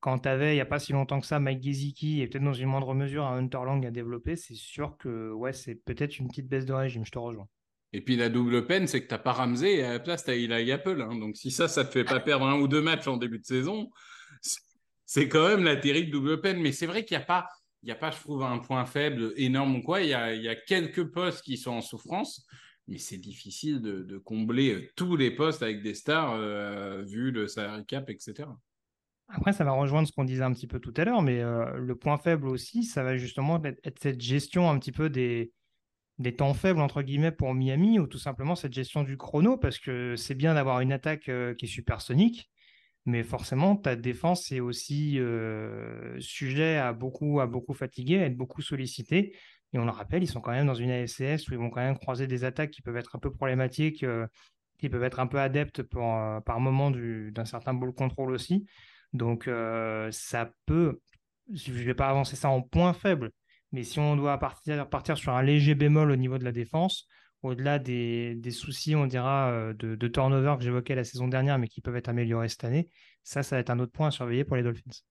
quand 0.00 0.20
tu 0.20 0.28
avais, 0.28 0.52
il 0.52 0.54
n'y 0.54 0.60
a 0.60 0.66
pas 0.66 0.78
si 0.78 0.92
longtemps 0.92 1.20
que 1.20 1.26
ça, 1.26 1.40
Mike 1.40 1.62
Gesicki 1.62 2.20
et 2.20 2.28
peut-être 2.28 2.44
dans 2.44 2.52
une 2.52 2.68
moindre 2.68 2.94
mesure 2.94 3.26
un 3.26 3.38
Hunter 3.38 3.60
Lang 3.64 3.84
à 3.84 3.90
développer, 3.90 4.36
c'est 4.36 4.54
sûr 4.54 4.96
que 4.98 5.32
ouais, 5.32 5.52
c'est 5.52 5.74
peut-être 5.74 6.18
une 6.18 6.28
petite 6.28 6.48
baisse 6.48 6.66
de 6.66 6.72
régime, 6.72 7.04
je 7.04 7.10
te 7.10 7.18
rejoins. 7.18 7.48
Et 7.92 8.02
puis 8.02 8.16
la 8.16 8.28
double 8.28 8.66
peine, 8.66 8.86
c'est 8.86 9.02
que 9.02 9.08
tu 9.08 9.14
n'as 9.14 9.18
pas 9.18 9.32
Ramsey 9.32 9.76
et 9.76 9.84
à 9.84 9.92
la 9.92 9.98
place, 9.98 10.24
tu 10.24 10.30
as 10.30 10.34
Eli 10.34 10.72
Apple. 10.72 11.00
Hein. 11.00 11.16
Donc 11.18 11.36
si 11.36 11.50
ça, 11.50 11.68
ça 11.68 11.84
te 11.84 11.90
fait 11.90 12.04
pas 12.04 12.20
perdre 12.20 12.46
un 12.46 12.60
ou 12.60 12.68
deux 12.68 12.82
matchs 12.82 13.08
en 13.08 13.16
début 13.16 13.38
de 13.38 13.44
saison, 13.44 13.90
c'est 15.06 15.28
quand 15.28 15.48
même 15.48 15.64
la 15.64 15.76
terrible 15.76 16.10
double 16.10 16.40
peine. 16.40 16.60
Mais 16.60 16.72
c'est 16.72 16.86
vrai 16.86 17.04
qu'il 17.04 17.16
n'y 17.16 17.22
a 17.22 17.26
pas, 17.26 18.10
je 18.10 18.20
trouve, 18.20 18.42
un 18.42 18.58
point 18.58 18.84
faible 18.84 19.32
énorme 19.36 19.76
ou 19.76 19.82
quoi. 19.82 20.02
Il 20.02 20.10
y 20.10 20.14
a, 20.14 20.54
quelques 20.54 21.10
postes 21.10 21.42
qui 21.42 21.56
sont 21.56 21.72
en 21.72 21.80
souffrance, 21.80 22.46
mais 22.88 22.98
c'est 22.98 23.16
difficile 23.16 23.80
de, 23.80 24.18
combler 24.18 24.90
tous 24.94 25.16
les 25.16 25.30
postes 25.30 25.62
avec 25.62 25.82
des 25.82 25.94
stars, 25.94 26.34
euh, 26.34 27.02
vu 27.02 27.30
le 27.30 27.48
salary 27.48 27.86
cap, 27.86 28.10
etc. 28.10 28.48
Après, 29.28 29.52
ça 29.52 29.64
va 29.64 29.72
rejoindre 29.72 30.08
ce 30.08 30.12
qu'on 30.12 30.24
disait 30.24 30.42
un 30.42 30.52
petit 30.52 30.66
peu 30.66 30.80
tout 30.80 30.94
à 30.96 31.04
l'heure, 31.04 31.20
mais 31.20 31.40
euh, 31.42 31.76
le 31.76 31.94
point 31.94 32.16
faible 32.16 32.48
aussi, 32.48 32.84
ça 32.84 33.02
va 33.02 33.16
justement 33.16 33.62
être, 33.62 33.98
cette 34.00 34.20
gestion 34.22 34.70
un 34.70 34.78
petit 34.78 34.92
peu 34.92 35.10
des, 35.10 35.52
des 36.18 36.34
temps 36.34 36.54
faibles, 36.54 36.80
entre 36.80 37.02
guillemets, 37.02 37.30
pour 37.30 37.52
Miami, 37.54 37.98
ou 37.98 38.06
tout 38.06 38.18
simplement 38.18 38.56
cette 38.56 38.72
gestion 38.72 39.02
du 39.02 39.18
chrono, 39.18 39.58
parce 39.58 39.78
que 39.78 40.16
c'est 40.16 40.34
bien 40.34 40.54
d'avoir 40.54 40.80
une 40.80 40.92
attaque 40.92 41.28
euh, 41.28 41.54
qui 41.54 41.66
est 41.66 41.68
supersonique, 41.68 42.50
mais 43.04 43.22
forcément, 43.22 43.76
ta 43.76 43.96
défense 43.96 44.50
est 44.50 44.60
aussi 44.60 45.18
euh, 45.18 46.18
sujet 46.20 46.76
à 46.78 46.94
beaucoup, 46.94 47.40
à 47.40 47.46
beaucoup 47.46 47.74
fatiguer, 47.74 48.20
à 48.20 48.26
être 48.26 48.36
beaucoup 48.36 48.62
sollicité. 48.62 49.36
Et 49.74 49.78
on 49.78 49.84
le 49.84 49.90
rappelle, 49.90 50.22
ils 50.22 50.28
sont 50.28 50.40
quand 50.40 50.52
même 50.52 50.66
dans 50.66 50.74
une 50.74 50.90
ASCS 50.90 51.48
où 51.48 51.52
ils 51.52 51.58
vont 51.58 51.68
quand 51.68 51.82
même 51.82 51.98
croiser 51.98 52.26
des 52.26 52.44
attaques 52.44 52.70
qui 52.70 52.80
peuvent 52.80 52.96
être 52.96 53.16
un 53.16 53.18
peu 53.18 53.30
problématiques, 53.30 54.04
qui 54.78 54.88
peuvent 54.88 55.02
être 55.04 55.20
un 55.20 55.26
peu 55.26 55.38
adeptes 55.38 55.82
par 55.82 56.60
moment 56.60 56.90
d'un 56.90 57.44
certain 57.44 57.74
ball 57.74 57.92
control 57.92 58.32
aussi. 58.32 58.66
Donc, 59.12 59.48
euh, 59.48 60.10
ça 60.12 60.52
peut, 60.66 61.00
je 61.52 61.72
ne 61.72 61.78
vais 61.78 61.94
pas 61.94 62.08
avancer 62.08 62.36
ça 62.36 62.50
en 62.50 62.62
point 62.62 62.92
faible, 62.92 63.30
mais 63.72 63.82
si 63.82 63.98
on 63.98 64.16
doit 64.16 64.38
partir, 64.38 65.16
sur 65.16 65.32
un 65.32 65.42
léger 65.42 65.74
bémol 65.74 66.10
au 66.10 66.16
niveau 66.16 66.38
de 66.38 66.44
la 66.44 66.52
défense, 66.52 67.06
au-delà 67.42 67.78
des, 67.78 68.50
soucis, 68.50 68.96
on 68.96 69.06
dira, 69.06 69.50
euh, 69.50 69.72
de, 69.74 70.08
turnover 70.08 70.56
que 70.58 70.64
j'évoquais 70.64 70.94
la 70.94 71.04
saison 71.04 71.28
dernière, 71.28 71.58
mais 71.58 71.68
qui 71.68 71.80
peuvent 71.80 71.96
être 71.96 72.08
améliorés 72.08 72.48
cette 72.48 72.64
année, 72.64 72.88
ça, 73.22 73.42
ça 73.42 73.56
va 73.56 73.60
être 73.60 73.70
un 73.70 73.78
autre 73.78 73.92
point 73.92 74.08
à 74.08 74.10
surveiller 74.10 74.44
pour 74.44 74.56
les 74.56 74.62
Dolphins. 74.62 75.02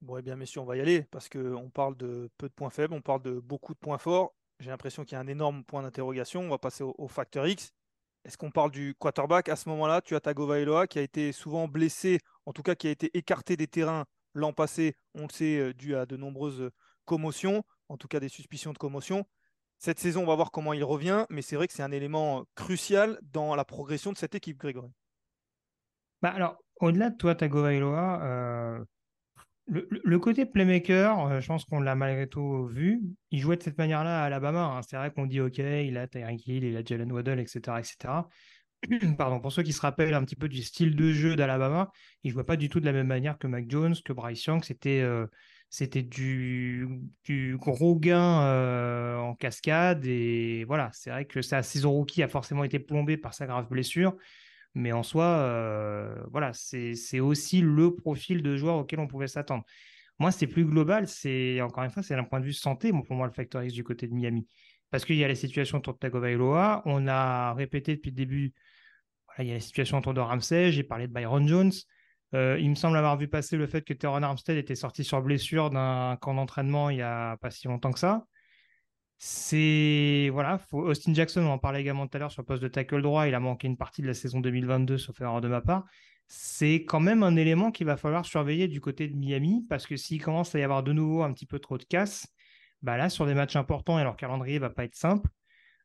Bon, 0.00 0.20
bien, 0.20 0.36
messieurs, 0.36 0.60
on 0.60 0.66
va 0.66 0.76
y 0.76 0.80
aller 0.80 1.02
parce 1.10 1.28
qu'on 1.30 1.70
parle 1.70 1.96
de 1.96 2.30
peu 2.36 2.48
de 2.48 2.52
points 2.52 2.70
faibles, 2.70 2.92
on 2.92 3.00
parle 3.00 3.22
de 3.22 3.40
beaucoup 3.40 3.72
de 3.72 3.78
points 3.78 3.98
forts. 3.98 4.34
J'ai 4.60 4.70
l'impression 4.70 5.04
qu'il 5.04 5.14
y 5.14 5.18
a 5.18 5.20
un 5.20 5.26
énorme 5.26 5.64
point 5.64 5.82
d'interrogation. 5.82 6.42
On 6.42 6.48
va 6.48 6.58
passer 6.58 6.84
au, 6.84 7.08
facteur 7.08 7.46
X. 7.46 7.72
Est-ce 8.24 8.38
qu'on 8.38 8.50
parle 8.50 8.70
du 8.70 8.94
quarterback 8.98 9.48
À 9.48 9.56
ce 9.56 9.68
moment-là, 9.68 10.00
tu 10.00 10.14
as 10.16 10.20
Tagovailoa 10.20 10.86
qui 10.86 10.98
a 10.98 11.02
été 11.02 11.32
souvent 11.32 11.68
blessé 11.68 12.20
en 12.46 12.52
tout 12.52 12.62
cas 12.62 12.74
qui 12.74 12.88
a 12.88 12.90
été 12.90 13.10
écarté 13.16 13.56
des 13.56 13.66
terrains 13.66 14.04
l'an 14.34 14.52
passé, 14.52 14.96
on 15.14 15.22
le 15.22 15.32
sait, 15.32 15.58
euh, 15.58 15.72
dû 15.72 15.94
à 15.94 16.06
de 16.06 16.16
nombreuses 16.16 16.60
euh, 16.60 16.72
commotions, 17.04 17.64
en 17.88 17.96
tout 17.96 18.08
cas 18.08 18.20
des 18.20 18.28
suspicions 18.28 18.72
de 18.72 18.78
commotion. 18.78 19.24
Cette 19.78 19.98
saison, 19.98 20.22
on 20.22 20.26
va 20.26 20.34
voir 20.34 20.50
comment 20.50 20.72
il 20.72 20.84
revient, 20.84 21.24
mais 21.30 21.42
c'est 21.42 21.56
vrai 21.56 21.66
que 21.68 21.72
c'est 21.72 21.82
un 21.82 21.92
élément 21.92 22.40
euh, 22.40 22.42
crucial 22.54 23.18
dans 23.22 23.54
la 23.54 23.64
progression 23.64 24.12
de 24.12 24.16
cette 24.16 24.34
équipe, 24.34 24.58
Grégory. 24.58 24.90
Bah 26.20 26.30
alors, 26.30 26.56
au-delà 26.80 27.10
de 27.10 27.16
toi, 27.16 27.34
Tagovailoa, 27.34 28.84
le, 29.66 30.18
côté 30.18 30.46
playmaker, 30.46 31.40
je 31.40 31.46
pense 31.46 31.64
qu'on 31.64 31.80
l'a 31.80 31.94
malgré 31.94 32.26
tout 32.26 32.66
vu. 32.66 33.00
Il 33.30 33.40
jouait 33.40 33.56
de 33.56 33.62
cette 33.62 33.78
manière-là 33.78 34.22
à 34.22 34.26
Alabama. 34.26 34.76
Hein. 34.76 34.80
C'est 34.82 34.96
vrai 34.96 35.10
qu'on 35.10 35.26
dit, 35.26 35.40
OK, 35.40 35.58
il 35.58 35.96
a 35.96 36.06
Tyreek 36.06 36.46
Hill, 36.46 36.64
il 36.64 36.76
a 36.76 36.84
Jalen 36.84 37.10
Waddle, 37.10 37.40
etc., 37.40 37.78
etc. 37.78 38.14
pardon, 39.18 39.40
pour 39.40 39.52
ceux 39.52 39.62
qui 39.62 39.72
se 39.72 39.80
rappellent 39.80 40.14
un 40.14 40.24
petit 40.24 40.36
peu 40.36 40.48
du 40.48 40.62
style 40.62 40.94
de 40.96 41.12
jeu 41.12 41.36
d'Alabama, 41.36 41.90
il 42.22 42.28
ne 42.28 42.32
jouait 42.34 42.44
pas 42.44 42.56
du 42.56 42.68
tout 42.68 42.80
de 42.80 42.84
la 42.84 42.92
même 42.92 43.06
manière 43.06 43.38
que 43.38 43.46
Mac 43.46 43.64
Jones, 43.68 43.94
que 44.04 44.12
Bryce 44.12 44.44
Young. 44.44 44.62
C'était 44.62 45.00
euh, 45.00 45.26
c'était 45.70 46.02
du, 46.02 46.88
du, 47.24 47.56
gros 47.56 47.96
gain 47.96 48.42
euh, 48.42 49.16
en 49.16 49.34
cascade. 49.34 50.04
Et 50.06 50.64
voilà, 50.64 50.90
c'est 50.92 51.10
vrai 51.10 51.24
que 51.24 51.42
sa 51.42 51.62
saison 51.62 51.90
rookie 51.90 52.22
a 52.22 52.28
forcément 52.28 52.64
été 52.64 52.78
plombée 52.78 53.16
par 53.16 53.34
sa 53.34 53.46
grave 53.46 53.68
blessure. 53.68 54.14
Mais 54.74 54.92
en 54.92 55.02
soi, 55.02 55.24
euh, 55.24 56.16
voilà, 56.30 56.52
c'est 56.52 57.20
aussi 57.20 57.60
le 57.60 57.94
profil 57.94 58.42
de 58.42 58.56
joueur 58.56 58.76
auquel 58.76 58.98
on 59.00 59.06
pouvait 59.06 59.28
s'attendre. 59.28 59.64
Moi, 60.18 60.30
c'est 60.30 60.46
plus 60.46 60.64
global. 60.64 61.06
C'est 61.08 61.60
encore 61.60 61.84
une 61.84 61.90
fois, 61.90 62.02
c'est 62.02 62.16
d'un 62.16 62.24
point 62.24 62.40
de 62.40 62.44
vue 62.44 62.52
santé, 62.52 62.92
pour 62.92 63.16
moi, 63.16 63.26
le 63.26 63.32
facteur 63.32 63.62
X 63.62 63.72
du 63.74 63.84
côté 63.84 64.06
de 64.08 64.14
Miami. 64.14 64.46
Parce 64.90 65.04
qu'il 65.04 65.16
y 65.16 65.24
a 65.24 65.28
la 65.28 65.34
situation 65.34 65.78
autour 65.78 65.94
de 65.94 65.98
Tagovailoa. 65.98 66.82
On 66.86 67.06
a 67.08 67.54
répété 67.54 67.96
depuis 67.96 68.10
le 68.10 68.16
début 68.16 68.54
il 69.38 69.46
y 69.48 69.50
a 69.50 69.54
la 69.54 69.60
situation 69.60 69.98
autour 69.98 70.14
de 70.14 70.20
Ramsey, 70.20 70.70
j'ai 70.70 70.84
parlé 70.84 71.08
de 71.08 71.12
Byron 71.12 71.46
Jones. 71.48 71.72
Euh, 72.34 72.58
il 72.60 72.70
me 72.70 72.74
semble 72.74 72.96
avoir 72.96 73.16
vu 73.16 73.28
passer 73.28 73.56
le 73.56 73.66
fait 73.66 73.82
que 73.82 73.92
Teron 73.92 74.22
Armstead 74.22 74.56
était 74.56 74.74
sorti 74.74 75.04
sur 75.04 75.22
blessure 75.22 75.70
d'un 75.70 76.16
camp 76.20 76.34
d'entraînement 76.34 76.90
il 76.90 76.96
n'y 76.96 77.02
a 77.02 77.36
pas 77.36 77.50
si 77.50 77.68
longtemps 77.68 77.92
que 77.92 77.98
ça. 77.98 78.26
C'est 79.18 80.28
voilà, 80.32 80.60
Austin 80.72 81.14
Jackson, 81.14 81.42
on 81.42 81.50
en 81.52 81.58
parlait 81.58 81.80
également 81.80 82.06
tout 82.06 82.16
à 82.16 82.20
l'heure 82.20 82.32
sur 82.32 82.42
le 82.42 82.46
poste 82.46 82.62
de 82.62 82.68
tackle 82.68 83.00
droit, 83.00 83.26
il 83.26 83.34
a 83.34 83.40
manqué 83.40 83.66
une 83.66 83.76
partie 83.76 84.02
de 84.02 84.06
la 84.06 84.14
saison 84.14 84.40
2022 84.40 84.98
sauf 84.98 85.20
erreur 85.20 85.40
de 85.40 85.48
ma 85.48 85.60
part. 85.60 85.84
C'est 86.26 86.84
quand 86.84 87.00
même 87.00 87.22
un 87.22 87.36
élément 87.36 87.70
qu'il 87.70 87.86
va 87.86 87.96
falloir 87.96 88.24
surveiller 88.24 88.66
du 88.68 88.80
côté 88.80 89.08
de 89.08 89.16
Miami 89.16 89.64
parce 89.68 89.86
que 89.86 89.96
s'il 89.96 90.22
commence 90.22 90.54
à 90.54 90.58
y 90.58 90.62
avoir 90.62 90.82
de 90.82 90.92
nouveau 90.92 91.22
un 91.22 91.32
petit 91.32 91.46
peu 91.46 91.58
trop 91.58 91.78
de 91.78 91.84
casse, 91.84 92.26
bah 92.82 92.96
là 92.96 93.08
sur 93.08 93.26
des 93.26 93.34
matchs 93.34 93.56
importants 93.56 93.98
et 93.98 94.02
leur 94.02 94.16
calendrier 94.16 94.58
va 94.58 94.70
pas 94.70 94.84
être 94.84 94.96
simple, 94.96 95.28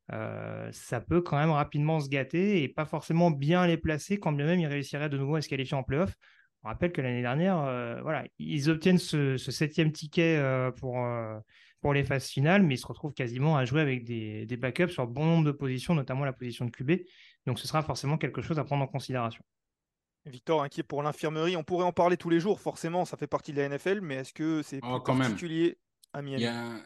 ça 0.10 1.02
peut 1.02 1.22
quand 1.22 1.38
même 1.38 1.52
rapidement 1.52 2.00
se 2.00 2.10
gâter 2.10 2.64
et 2.64 2.68
pas 2.68 2.86
forcément 2.86 3.32
bien 3.32 3.68
les 3.68 3.78
placer 3.78 4.20
quand 4.20 4.32
bien 4.32 4.48
même 4.48 4.60
ils 4.60 4.68
réussiraient 4.68 5.10
de 5.10 5.18
nouveau 5.18 5.36
à 5.36 5.42
se 5.42 5.50
qualifier 5.50 5.78
en 5.78 5.84
playoff. 5.84 6.16
On 6.64 6.68
rappelle 6.68 6.92
que 6.92 7.02
l'année 7.02 7.22
dernière, 7.22 7.58
voilà, 8.02 8.26
ils 8.38 8.70
obtiennent 8.70 8.98
ce, 8.98 9.38
septième 9.38 9.92
ticket 9.92 10.42
pour, 10.78 10.98
pour 11.82 11.94
les 11.94 12.04
phases 12.04 12.28
finales, 12.28 12.64
mais 12.64 12.76
ils 12.76 12.80
se 12.80 12.88
retrouvent 12.88 13.14
quasiment 13.14 13.58
à 13.58 13.66
jouer 13.66 13.82
avec 13.82 14.04
des, 14.04 14.46
des 14.46 14.58
backups 14.58 14.92
sur 14.92 15.08
bon 15.08 15.26
nombre 15.26 15.46
de 15.46 15.52
positions, 15.52 15.96
notamment 15.96 16.26
la 16.26 16.34
position 16.34 16.66
de 16.66 16.72
QB. 16.72 17.04
Donc 17.46 17.60
ce 17.60 17.68
sera 17.68 17.82
forcément 17.82 18.18
quelque 18.18 18.42
chose 18.42 18.60
à 18.60 18.64
prendre 18.64 18.84
en 18.84 18.88
considération. 18.88 19.44
Victor 20.26 20.64
inquiet 20.64 20.84
pour 20.84 21.04
l'infirmerie. 21.04 21.56
On 21.56 21.64
pourrait 21.64 21.86
en 21.86 21.94
parler 21.94 22.18
tous 22.18 22.30
les 22.30 22.40
jours, 22.40 22.60
forcément, 22.60 23.06
ça 23.06 23.18
fait 23.18 23.28
partie 23.28 23.54
de 23.54 23.62
la 23.62 23.70
NFL, 23.70 24.02
mais 24.02 24.16
est-ce 24.16 24.34
que 24.34 24.62
c'est 24.62 24.80
oh, 24.84 25.00
particulier 25.00 25.78
à 26.14 26.22
Miami? 26.22 26.46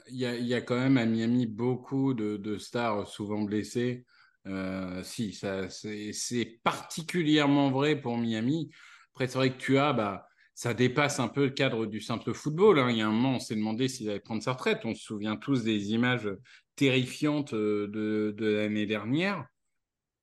Il 0.09 0.17
y, 0.17 0.53
a, 0.53 0.61
quand 0.61 0.77
même 0.77 0.97
à 0.97 1.05
Miami 1.05 1.47
beaucoup 1.47 2.13
de, 2.13 2.57
stars 2.57 3.07
souvent 3.07 3.41
blessés. 3.41 4.05
Euh, 4.45 5.01
si, 5.03 5.33
c'est 5.33 6.59
particulièrement 6.63 7.71
vrai 7.71 7.99
pour 7.99 8.17
Miami. 8.17 8.69
Après, 9.13 9.27
c'est 9.27 9.37
vrai 9.37 9.51
que 9.53 9.57
tu 9.57 9.77
as, 9.77 9.93
bah, 9.93 10.27
ça 10.55 10.73
dépasse 10.73 11.19
un 11.19 11.27
peu 11.27 11.45
le 11.45 11.51
cadre 11.51 11.85
du 11.85 11.99
simple 11.99 12.33
football. 12.33 12.79
Hein. 12.79 12.91
Il 12.91 12.97
y 12.97 13.01
a 13.01 13.07
un 13.07 13.11
moment, 13.11 13.35
on 13.35 13.39
s'est 13.39 13.55
demandé 13.55 13.87
s'il 13.87 14.09
allait 14.09 14.19
prendre 14.19 14.43
sa 14.43 14.53
retraite. 14.53 14.81
On 14.85 14.93
se 14.93 15.03
souvient 15.03 15.35
tous 15.35 15.63
des 15.63 15.91
images 15.93 16.29
terrifiantes 16.75 17.53
euh, 17.53 17.87
de, 17.87 18.45
l'année 18.45 18.85
dernière. 18.85 19.45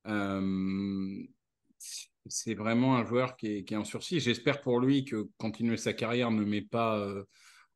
Euh, 0.07 1.23
c'est 2.27 2.53
vraiment 2.53 2.95
un 2.95 3.05
joueur 3.05 3.35
qui 3.35 3.65
est, 3.67 3.75
en 3.75 3.83
sursis. 3.83 4.19
J'espère 4.19 4.61
pour 4.61 4.79
lui 4.79 5.05
que 5.05 5.27
continuer 5.37 5.77
sa 5.77 5.93
carrière 5.93 6.31
ne 6.31 6.45
met 6.45 6.61
pas 6.61 6.97
euh, 6.97 7.25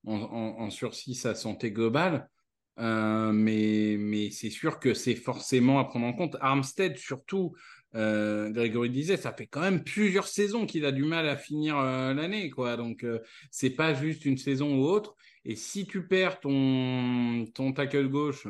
en, 0.06 0.70
sursis 0.70 1.16
sa 1.16 1.36
santé 1.36 1.72
globale. 1.72 2.30
Mais 2.78 4.30
c'est 4.32 4.50
sûr 4.50 4.80
que 4.80 4.94
c'est 4.94 5.16
forcément 5.16 5.80
à 5.80 5.86
prendre 5.86 6.06
en 6.06 6.14
compte. 6.14 6.38
Armstead, 6.42 6.98
surtout, 6.98 7.56
euh, 7.96 8.50
Grégory 8.50 8.90
disait, 8.90 9.18
ça 9.18 9.34
fait 9.34 9.48
quand 9.48 9.62
même 9.62 9.84
plusieurs 9.84 10.28
saisons 10.28 10.66
qu'il 10.66 10.86
a 10.86 10.92
du 10.92 11.04
mal 11.04 11.28
à 11.28 11.38
finir 11.38 11.78
l'année. 11.78 12.50
quoi. 12.50 12.78
Donc, 12.78 13.06
c'est 13.52 13.72
pas 13.72 13.94
juste 13.94 14.26
une 14.26 14.38
saison 14.38 14.78
ou 14.80 14.86
autre. 14.86 15.16
Et 15.46 15.56
si 15.56 15.88
tu 15.88 16.08
perds 16.08 16.40
ton, 16.40 17.46
ton 17.54 17.74
tackle 17.74 18.10
gauche, 18.10 18.48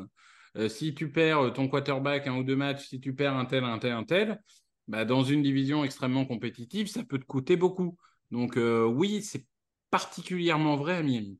si 0.67 0.95
tu 0.95 1.11
perds 1.11 1.53
ton 1.53 1.67
quarterback 1.67 2.27
un 2.27 2.37
ou 2.37 2.43
deux 2.43 2.55
matchs, 2.55 2.87
si 2.87 2.99
tu 2.99 3.13
perds 3.13 3.35
un 3.35 3.45
tel, 3.45 3.63
un 3.63 3.77
tel, 3.77 3.91
un 3.91 4.03
tel, 4.03 4.41
bah, 4.87 5.05
dans 5.05 5.23
une 5.23 5.41
division 5.41 5.83
extrêmement 5.83 6.25
compétitive, 6.25 6.87
ça 6.87 7.03
peut 7.03 7.17
te 7.17 7.25
coûter 7.25 7.55
beaucoup. 7.55 7.97
Donc 8.31 8.57
euh, 8.57 8.85
oui, 8.85 9.21
c'est 9.21 9.45
particulièrement 9.89 10.75
vrai 10.75 10.95
à 10.97 11.03
Miami. 11.03 11.39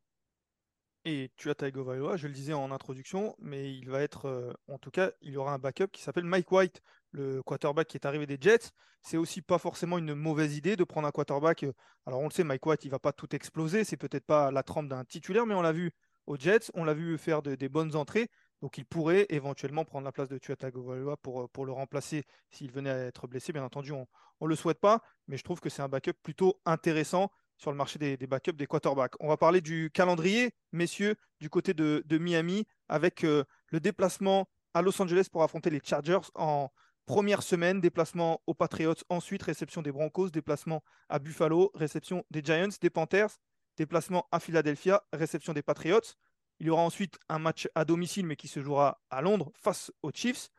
Et 1.07 1.31
tu 1.38 1.51
as 1.51 1.55
Tagovailoa, 1.55 2.17
je 2.17 2.27
le 2.27 2.33
disais 2.33 2.53
en 2.53 2.71
introduction, 2.71 3.35
mais 3.38 3.71
il 3.71 3.89
va 3.89 4.01
être, 4.01 4.25
euh, 4.25 4.51
en 4.67 4.79
tout 4.79 4.89
cas, 4.89 5.12
il 5.21 5.33
y 5.33 5.38
aura 5.38 5.53
un 5.53 5.59
backup 5.59 5.89
qui 5.91 6.01
s'appelle 6.01 6.24
Mike 6.24 6.51
White, 6.51 6.81
le 7.15 7.41
quarterback 7.43 7.88
qui 7.88 7.98
est 7.98 8.05
arrivé 8.05 8.25
des 8.25 8.38
Jets. 8.39 8.72
C'est 9.01 9.17
aussi 9.17 9.41
pas 9.41 9.57
forcément 9.57 9.98
une 9.98 10.13
mauvaise 10.13 10.55
idée 10.55 10.75
de 10.75 10.84
prendre 10.84 11.07
un 11.07 11.12
quarterback. 11.12 11.63
Euh, 11.63 11.74
alors 12.05 12.19
on 12.19 12.25
le 12.25 12.31
sait, 12.31 12.43
Mike 12.43 12.65
White, 12.65 12.86
il 12.86 12.91
va 12.91 13.00
pas 13.00 13.13
tout 13.13 13.36
exploser, 13.36 13.84
c'est 13.84 13.98
peut-être 13.98 14.25
pas 14.25 14.51
la 14.51 14.63
trempe 14.63 14.88
d'un 14.88 15.03
titulaire, 15.05 15.45
mais 15.45 15.53
on 15.53 15.62
l'a 15.62 15.72
vu 15.72 15.91
aux 16.27 16.38
Jets, 16.38 16.72
on 16.74 16.84
l'a 16.84 16.93
vu 16.93 17.17
faire 17.17 17.41
des 17.41 17.69
bonnes 17.69 17.95
entrées. 17.95 18.29
Donc 18.62 18.77
il 18.77 18.86
pourrait 18.86 19.25
éventuellement 19.29 19.86
prendre 19.86 20.05
la 20.05 20.12
place 20.12 20.29
de 20.29 20.38
Tua 20.38 20.55
Tagovailoa 20.55 21.17
pour, 21.17 21.43
euh, 21.43 21.48
pour 21.48 21.65
le 21.65 21.72
remplacer 21.72 22.24
s'il 22.50 22.72
venait 22.72 22.89
à 22.89 22.98
être 23.05 23.27
blessé. 23.27 23.53
Bien 23.53 23.63
entendu, 23.63 23.91
on 23.91 24.07
ne 24.41 24.48
le 24.48 24.55
souhaite 24.55 24.79
pas, 24.79 25.01
mais 25.27 25.38
je 25.38 25.43
trouve 25.43 25.60
que 25.60 25.69
c'est 25.69 25.81
un 25.81 25.89
backup 25.89 26.13
plutôt 26.24 26.60
intéressant 26.65 27.31
sur 27.57 27.72
le 27.72 27.77
marché 27.77 28.00
des, 28.00 28.17
backups 28.27 28.57
des 28.57 28.67
quarterbacks. 28.67 29.13
On 29.19 29.27
va 29.27 29.38
parler 29.38 29.62
du 29.62 29.89
calendrier, 29.93 30.51
messieurs, 30.72 31.15
du 31.39 31.50
côté 31.50 31.74
de, 31.74 32.17
Miami, 32.17 32.65
avec 32.89 33.24
euh, 33.24 33.43
le 33.67 33.79
déplacement 33.79 34.50
à 34.74 34.81
Los 34.81 35.01
Angeles 35.01 35.27
pour 35.31 35.43
affronter 35.43 35.69
les 35.69 35.79
Chargers 35.84 36.19
en 36.36 36.69
première 37.05 37.43
semaine, 37.43 37.81
déplacement 37.81 38.41
aux 38.47 38.53
Patriots, 38.53 38.95
ensuite 39.09 39.43
réception 39.43 39.81
des 39.81 39.91
Broncos, 39.91 40.29
déplacement 40.29 40.83
à 41.09 41.19
Buffalo, 41.19 41.71
réception 41.75 42.24
des 42.31 42.41
Giants, 42.43 42.69
des 42.81 42.89
Panthers, 42.89 43.29
déplacement 43.77 44.27
à 44.31 44.39
Philadelphia, 44.39 45.03
réception 45.13 45.53
des 45.53 45.62
Patriots. 45.62 46.15
Il 46.59 46.67
y 46.67 46.69
aura 46.69 46.83
ensuite 46.83 47.17
un 47.29 47.39
match 47.39 47.67
à 47.75 47.85
domicile, 47.85 48.25
mais 48.25 48.35
qui 48.35 48.47
se 48.47 48.61
jouera 48.61 49.01
à 49.09 49.22
Londres 49.22 49.51
face 49.55 49.91
aux 50.01 50.11
Chiefs. 50.11 50.50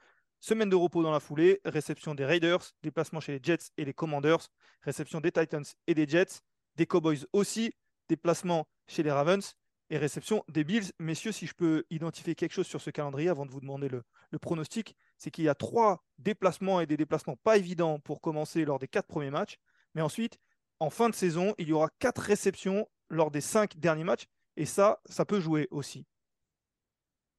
Semaine 0.41 0.69
de 0.69 0.77
repos 0.77 1.03
dans 1.03 1.11
la 1.11 1.21
foulée, 1.21 1.61
réception 1.65 2.15
des 2.15 2.25
Raiders, 2.25 2.73
déplacement 2.83 3.21
chez 3.21 3.33
les 3.33 3.41
Jets 3.43 3.71
et 3.79 3.85
les 3.85 3.95
Commanders, 3.95 4.47
réception 4.83 5.21
des 5.21 5.33
Titans 5.33 5.65
et 5.87 5.95
des 5.95 6.07
Jets, 6.07 6.41
des 6.77 6.87
Cowboys 6.87 7.27
aussi, 7.33 7.73
déplacement 8.09 8.69
chez 8.87 9.03
les 9.03 9.11
Ravens 9.11 9.55
et 9.89 9.97
réception 9.97 10.45
des 10.49 10.63
Bills. 10.63 10.93
Messieurs, 10.99 11.33
si 11.33 11.47
je 11.47 11.55
peux 11.55 11.85
identifier 11.91 12.35
quelque 12.35 12.53
chose 12.53 12.67
sur 12.67 12.81
ce 12.81 12.91
calendrier 12.91 13.31
avant 13.31 13.47
de 13.47 13.51
vous 13.51 13.61
demander 13.61 13.89
le, 13.89 14.03
le 14.31 14.39
pronostic, 14.39 14.95
c'est 15.19 15.31
qu'il 15.31 15.45
y 15.45 15.49
a 15.49 15.55
trois 15.55 16.05
déplacements 16.19 16.81
et 16.81 16.87
des 16.87 16.97
déplacements 16.97 17.37
pas 17.37 17.57
évidents 17.57 17.99
pour 17.99 18.21
commencer 18.21 18.65
lors 18.65 18.79
des 18.79 18.89
quatre 18.89 19.07
premiers 19.07 19.31
matchs. 19.31 19.59
Mais 19.95 20.03
ensuite, 20.03 20.39
en 20.81 20.91
fin 20.91 21.09
de 21.09 21.15
saison, 21.15 21.55
il 21.59 21.69
y 21.69 21.73
aura 21.73 21.89
quatre 21.99 22.21
réceptions 22.21 22.89
lors 23.09 23.31
des 23.31 23.41
cinq 23.41 23.79
derniers 23.79 24.05
matchs. 24.05 24.27
Et 24.57 24.65
ça, 24.67 25.01
ça 25.07 25.25
peut 25.25 25.41
jouer 25.41 25.69
aussi. 25.71 26.07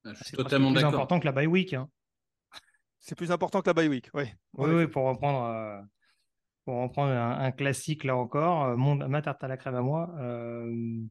Ah, 0.06 0.13
je 0.13 0.24
suis 0.24 0.38
totalement 0.38 0.72
d'accord. 0.72 0.92
C'est 0.92 0.96
plus 0.96 0.96
important 0.96 1.20
que 1.20 1.26
la 1.26 1.32
bye 1.32 1.48
week. 1.48 1.74
Hein. 1.74 1.90
C'est 3.00 3.16
plus 3.16 3.32
important 3.32 3.62
que 3.62 3.70
la 3.70 3.74
bye 3.74 3.88
week, 3.88 4.10
oui. 4.13 4.26
Oui, 4.54 4.70
oui 4.70 4.88
pour 4.88 5.06
reprendre, 5.06 5.44
euh, 5.46 5.82
pour 6.66 6.82
reprendre 6.82 7.12
un, 7.12 7.52
classique 7.52 8.04
là 8.04 8.16
encore, 8.16 8.66
euh, 8.66 8.76
mon, 8.76 8.96
ma 8.96 9.22
tarte 9.22 9.44
à 9.44 9.48
la 9.48 9.58
crème 9.58 9.76
à 9.76 9.82
moi. 9.82 10.13
Euh, 10.20 11.04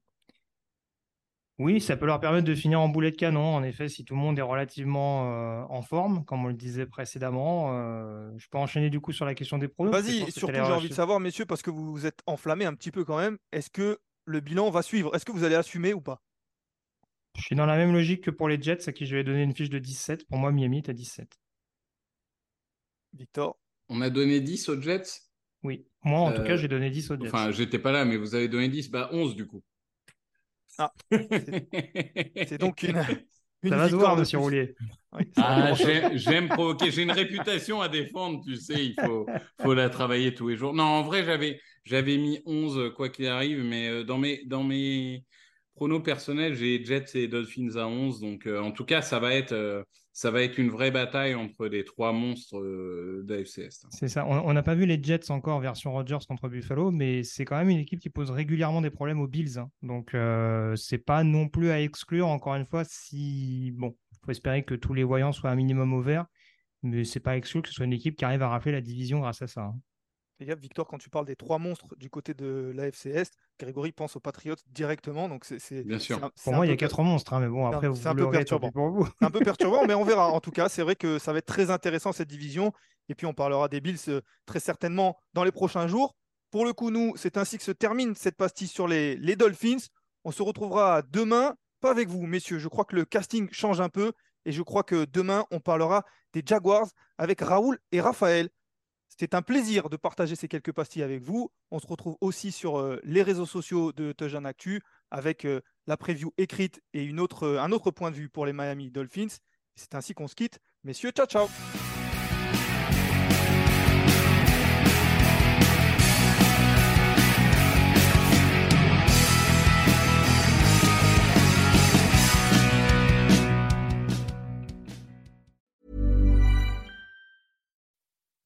oui, 1.58 1.80
ça 1.80 1.96
peut 1.96 2.06
leur 2.06 2.20
permettre 2.20 2.46
de 2.46 2.54
finir 2.54 2.80
en 2.80 2.88
boulet 2.88 3.10
de 3.10 3.16
canon. 3.16 3.54
En 3.54 3.62
effet, 3.62 3.88
si 3.88 4.04
tout 4.04 4.14
le 4.14 4.20
monde 4.20 4.38
est 4.38 4.42
relativement 4.42 5.22
en 5.70 5.82
forme, 5.82 6.24
comme 6.24 6.44
on 6.44 6.48
le 6.48 6.54
disait 6.54 6.86
précédemment, 6.86 7.72
je 8.36 8.46
peux 8.48 8.58
enchaîner 8.58 8.90
du 8.90 9.00
coup 9.00 9.12
sur 9.12 9.24
la 9.24 9.34
question 9.34 9.58
des 9.58 9.68
pronos. 9.68 9.92
Vas-y, 9.92 10.30
surtout 10.30 10.54
j'ai 10.54 10.60
envie 10.60 10.88
de 10.88 10.94
savoir, 10.94 11.20
messieurs, 11.20 11.46
parce 11.46 11.62
que 11.62 11.70
vous 11.70 11.92
vous 11.92 12.06
êtes 12.06 12.20
enflammés 12.26 12.66
un 12.66 12.74
petit 12.74 12.90
peu 12.90 13.04
quand 13.04 13.18
même. 13.18 13.38
Est-ce 13.52 13.70
que 13.70 13.98
le 14.26 14.40
bilan 14.40 14.70
va 14.70 14.82
suivre? 14.82 15.14
Est-ce 15.14 15.24
que 15.24 15.32
vous 15.32 15.44
allez 15.44 15.54
assumer 15.54 15.94
ou 15.94 16.00
pas? 16.00 16.22
Je 17.36 17.42
suis 17.42 17.56
dans 17.56 17.66
la 17.66 17.76
même 17.76 17.92
logique 17.92 18.24
que 18.24 18.30
pour 18.30 18.48
les 18.48 18.60
Jets, 18.60 18.88
à 18.88 18.92
qui 18.92 19.06
je 19.06 19.14
vais 19.14 19.24
donner 19.24 19.42
une 19.42 19.54
fiche 19.54 19.70
de 19.70 19.78
17. 19.78 20.26
Pour 20.26 20.38
moi, 20.38 20.52
Miami 20.52 20.78
est 20.78 20.88
à 20.88 20.92
17. 20.92 21.38
Victor? 23.12 23.58
On 23.88 24.00
a 24.00 24.10
donné 24.10 24.40
10 24.40 24.68
aux 24.70 24.80
Jets? 24.80 25.04
Oui. 25.62 25.86
Moi, 26.02 26.18
en 26.18 26.32
tout 26.32 26.42
cas, 26.42 26.52
euh, 26.52 26.56
j'ai 26.56 26.68
donné 26.68 26.90
10 26.90 27.10
aux 27.10 27.16
Jets. 27.16 27.26
Enfin, 27.28 27.50
j'étais 27.50 27.78
pas 27.78 27.92
là, 27.92 28.04
mais 28.04 28.16
vous 28.16 28.34
avez 28.34 28.48
donné 28.48 28.68
10. 28.68 28.90
Bah, 28.90 29.10
11 29.12 29.36
du 29.36 29.46
coup. 29.46 29.62
Ah, 30.78 30.92
c'est 31.10 32.58
donc 32.58 32.82
une, 32.82 33.02
ça 33.68 33.76
va 33.76 33.88
se 33.88 33.94
voir, 33.94 34.16
monsieur 34.16 34.38
Roulier. 34.38 34.74
ah, 35.36 35.72
j'aime 36.14 36.48
provoquer. 36.48 36.90
J'ai 36.90 37.02
une 37.02 37.10
réputation 37.12 37.80
à 37.80 37.88
défendre, 37.88 38.42
tu 38.44 38.56
sais, 38.56 38.86
il 38.86 38.94
faut, 38.94 39.26
faut 39.60 39.74
la 39.74 39.88
travailler 39.88 40.34
tous 40.34 40.48
les 40.48 40.56
jours. 40.56 40.74
Non, 40.74 40.84
en 40.84 41.02
vrai, 41.02 41.24
j'avais, 41.24 41.60
j'avais 41.84 42.16
mis 42.18 42.40
11, 42.46 42.92
quoi 42.94 43.08
qu'il 43.08 43.26
arrive, 43.26 43.62
mais 43.64 43.88
euh, 43.88 44.04
dans 44.04 44.18
mes, 44.18 44.44
dans 44.44 44.62
mes 44.62 45.24
pronos 45.74 46.02
personnels, 46.02 46.54
j'ai 46.54 46.84
Jets 46.84 47.14
et 47.14 47.28
Dolphins 47.28 47.76
à 47.76 47.86
11. 47.86 48.20
Donc, 48.20 48.46
euh, 48.46 48.60
en 48.60 48.72
tout 48.72 48.84
cas, 48.84 49.02
ça 49.02 49.18
va 49.18 49.34
être. 49.34 49.52
Euh, 49.52 49.82
ça 50.16 50.30
va 50.30 50.42
être 50.42 50.56
une 50.56 50.70
vraie 50.70 50.90
bataille 50.90 51.34
entre 51.34 51.66
les 51.66 51.84
trois 51.84 52.14
monstres 52.14 52.58
euh, 52.58 53.22
d'AFC 53.26 53.68
C'est 53.90 54.08
ça. 54.08 54.26
On 54.26 54.50
n'a 54.54 54.62
pas 54.62 54.74
vu 54.74 54.86
les 54.86 54.98
Jets 55.02 55.30
encore 55.30 55.60
version 55.60 55.92
Rodgers 55.92 56.24
contre 56.26 56.48
Buffalo, 56.48 56.90
mais 56.90 57.22
c'est 57.22 57.44
quand 57.44 57.58
même 57.58 57.68
une 57.68 57.80
équipe 57.80 58.00
qui 58.00 58.08
pose 58.08 58.30
régulièrement 58.30 58.80
des 58.80 58.88
problèmes 58.88 59.20
aux 59.20 59.26
Bills. 59.26 59.58
Hein. 59.58 59.70
Donc, 59.82 60.14
euh, 60.14 60.74
c'est 60.74 60.96
pas 60.96 61.22
non 61.22 61.50
plus 61.50 61.68
à 61.68 61.82
exclure, 61.82 62.28
encore 62.28 62.54
une 62.54 62.64
fois, 62.64 62.82
si. 62.84 63.72
Bon, 63.76 63.94
il 64.12 64.18
faut 64.24 64.30
espérer 64.30 64.64
que 64.64 64.74
tous 64.74 64.94
les 64.94 65.04
voyants 65.04 65.32
soient 65.32 65.50
un 65.50 65.54
minimum 65.54 65.92
au 65.92 66.00
vert, 66.00 66.24
mais 66.82 67.04
c'est 67.04 67.20
pas 67.20 67.36
exclu 67.36 67.60
que 67.60 67.68
ce 67.68 67.74
soit 67.74 67.84
une 67.84 67.92
équipe 67.92 68.16
qui 68.16 68.24
arrive 68.24 68.40
à 68.40 68.48
rafler 68.48 68.72
la 68.72 68.80
division 68.80 69.20
grâce 69.20 69.42
à 69.42 69.46
ça. 69.46 69.64
Hein. 69.64 69.74
Les 70.38 70.54
Victor, 70.54 70.86
quand 70.86 70.98
tu 70.98 71.08
parles 71.08 71.24
des 71.24 71.36
trois 71.36 71.58
monstres 71.58 71.86
du 71.96 72.10
côté 72.10 72.34
de 72.34 72.70
l'AFC 72.74 73.06
Est, 73.06 73.32
Grégory 73.58 73.92
pense 73.92 74.16
aux 74.16 74.20
Patriots 74.20 74.56
directement. 74.66 75.28
Donc 75.28 75.46
c'est, 75.46 75.82
Bien 75.82 75.98
sûr. 75.98 76.30
pour 76.44 76.52
moi, 76.52 76.66
il 76.66 76.68
y 76.68 76.72
a 76.72 76.76
quatre 76.76 77.02
monstres, 77.02 77.32
hein, 77.32 77.40
mais 77.40 77.48
bon, 77.48 77.66
après, 77.66 77.88
c'est 77.94 78.06
un 78.06 78.14
peu 78.14 78.30
perturbant. 78.30 78.70
Pour 78.70 78.90
vous. 78.90 79.08
un 79.22 79.30
peu 79.30 79.40
perturbant, 79.40 79.86
mais 79.86 79.94
on 79.94 80.04
verra. 80.04 80.30
En 80.36 80.40
tout 80.40 80.50
cas, 80.50 80.68
c'est 80.68 80.82
vrai 80.82 80.96
que 80.96 81.18
ça 81.18 81.32
va 81.32 81.38
être 81.38 81.46
très 81.46 81.70
intéressant 81.70 82.12
cette 82.12 82.28
division. 82.28 82.72
Et 83.08 83.14
puis, 83.14 83.26
on 83.26 83.32
parlera 83.32 83.68
des 83.68 83.80
Bills 83.80 83.96
euh, 84.08 84.20
très 84.44 84.60
certainement 84.60 85.16
dans 85.32 85.44
les 85.44 85.52
prochains 85.52 85.86
jours. 85.86 86.14
Pour 86.50 86.66
le 86.66 86.74
coup, 86.74 86.90
nous, 86.90 87.14
c'est 87.16 87.38
ainsi 87.38 87.56
que 87.56 87.64
se 87.64 87.72
termine 87.72 88.14
cette 88.14 88.36
pastille 88.36 88.68
sur 88.68 88.86
les, 88.86 89.16
les 89.16 89.36
Dolphins. 89.36 89.86
On 90.24 90.32
se 90.32 90.42
retrouvera 90.42 91.00
demain, 91.02 91.54
pas 91.80 91.90
avec 91.90 92.08
vous, 92.08 92.26
messieurs. 92.26 92.58
Je 92.58 92.68
crois 92.68 92.84
que 92.84 92.96
le 92.96 93.06
casting 93.06 93.48
change 93.52 93.80
un 93.80 93.88
peu. 93.88 94.12
Et 94.44 94.52
je 94.52 94.62
crois 94.62 94.82
que 94.82 95.06
demain, 95.06 95.44
on 95.50 95.60
parlera 95.60 96.04
des 96.32 96.42
Jaguars 96.44 96.88
avec 97.16 97.40
Raoul 97.40 97.78
et 97.90 98.00
Raphaël. 98.00 98.50
C'était 99.18 99.36
un 99.36 99.42
plaisir 99.42 99.88
de 99.88 99.96
partager 99.96 100.36
ces 100.36 100.46
quelques 100.46 100.72
pastilles 100.72 101.02
avec 101.02 101.22
vous. 101.22 101.50
On 101.70 101.78
se 101.78 101.86
retrouve 101.86 102.16
aussi 102.20 102.52
sur 102.52 102.78
euh, 102.78 103.00
les 103.02 103.22
réseaux 103.22 103.46
sociaux 103.46 103.92
de 103.92 104.12
Touchdown 104.12 104.44
Actu 104.44 104.82
avec 105.10 105.46
euh, 105.46 105.62
la 105.86 105.96
preview 105.96 106.32
écrite 106.36 106.82
et 106.92 107.08
euh, 107.08 107.60
un 107.60 107.72
autre 107.72 107.90
point 107.90 108.10
de 108.10 108.16
vue 108.16 108.28
pour 108.28 108.44
les 108.44 108.52
Miami 108.52 108.90
Dolphins. 108.90 109.38
C'est 109.74 109.94
ainsi 109.94 110.12
qu'on 110.12 110.28
se 110.28 110.34
quitte. 110.34 110.58
Messieurs, 110.84 111.10
ciao 111.10 111.26
ciao 111.26 111.48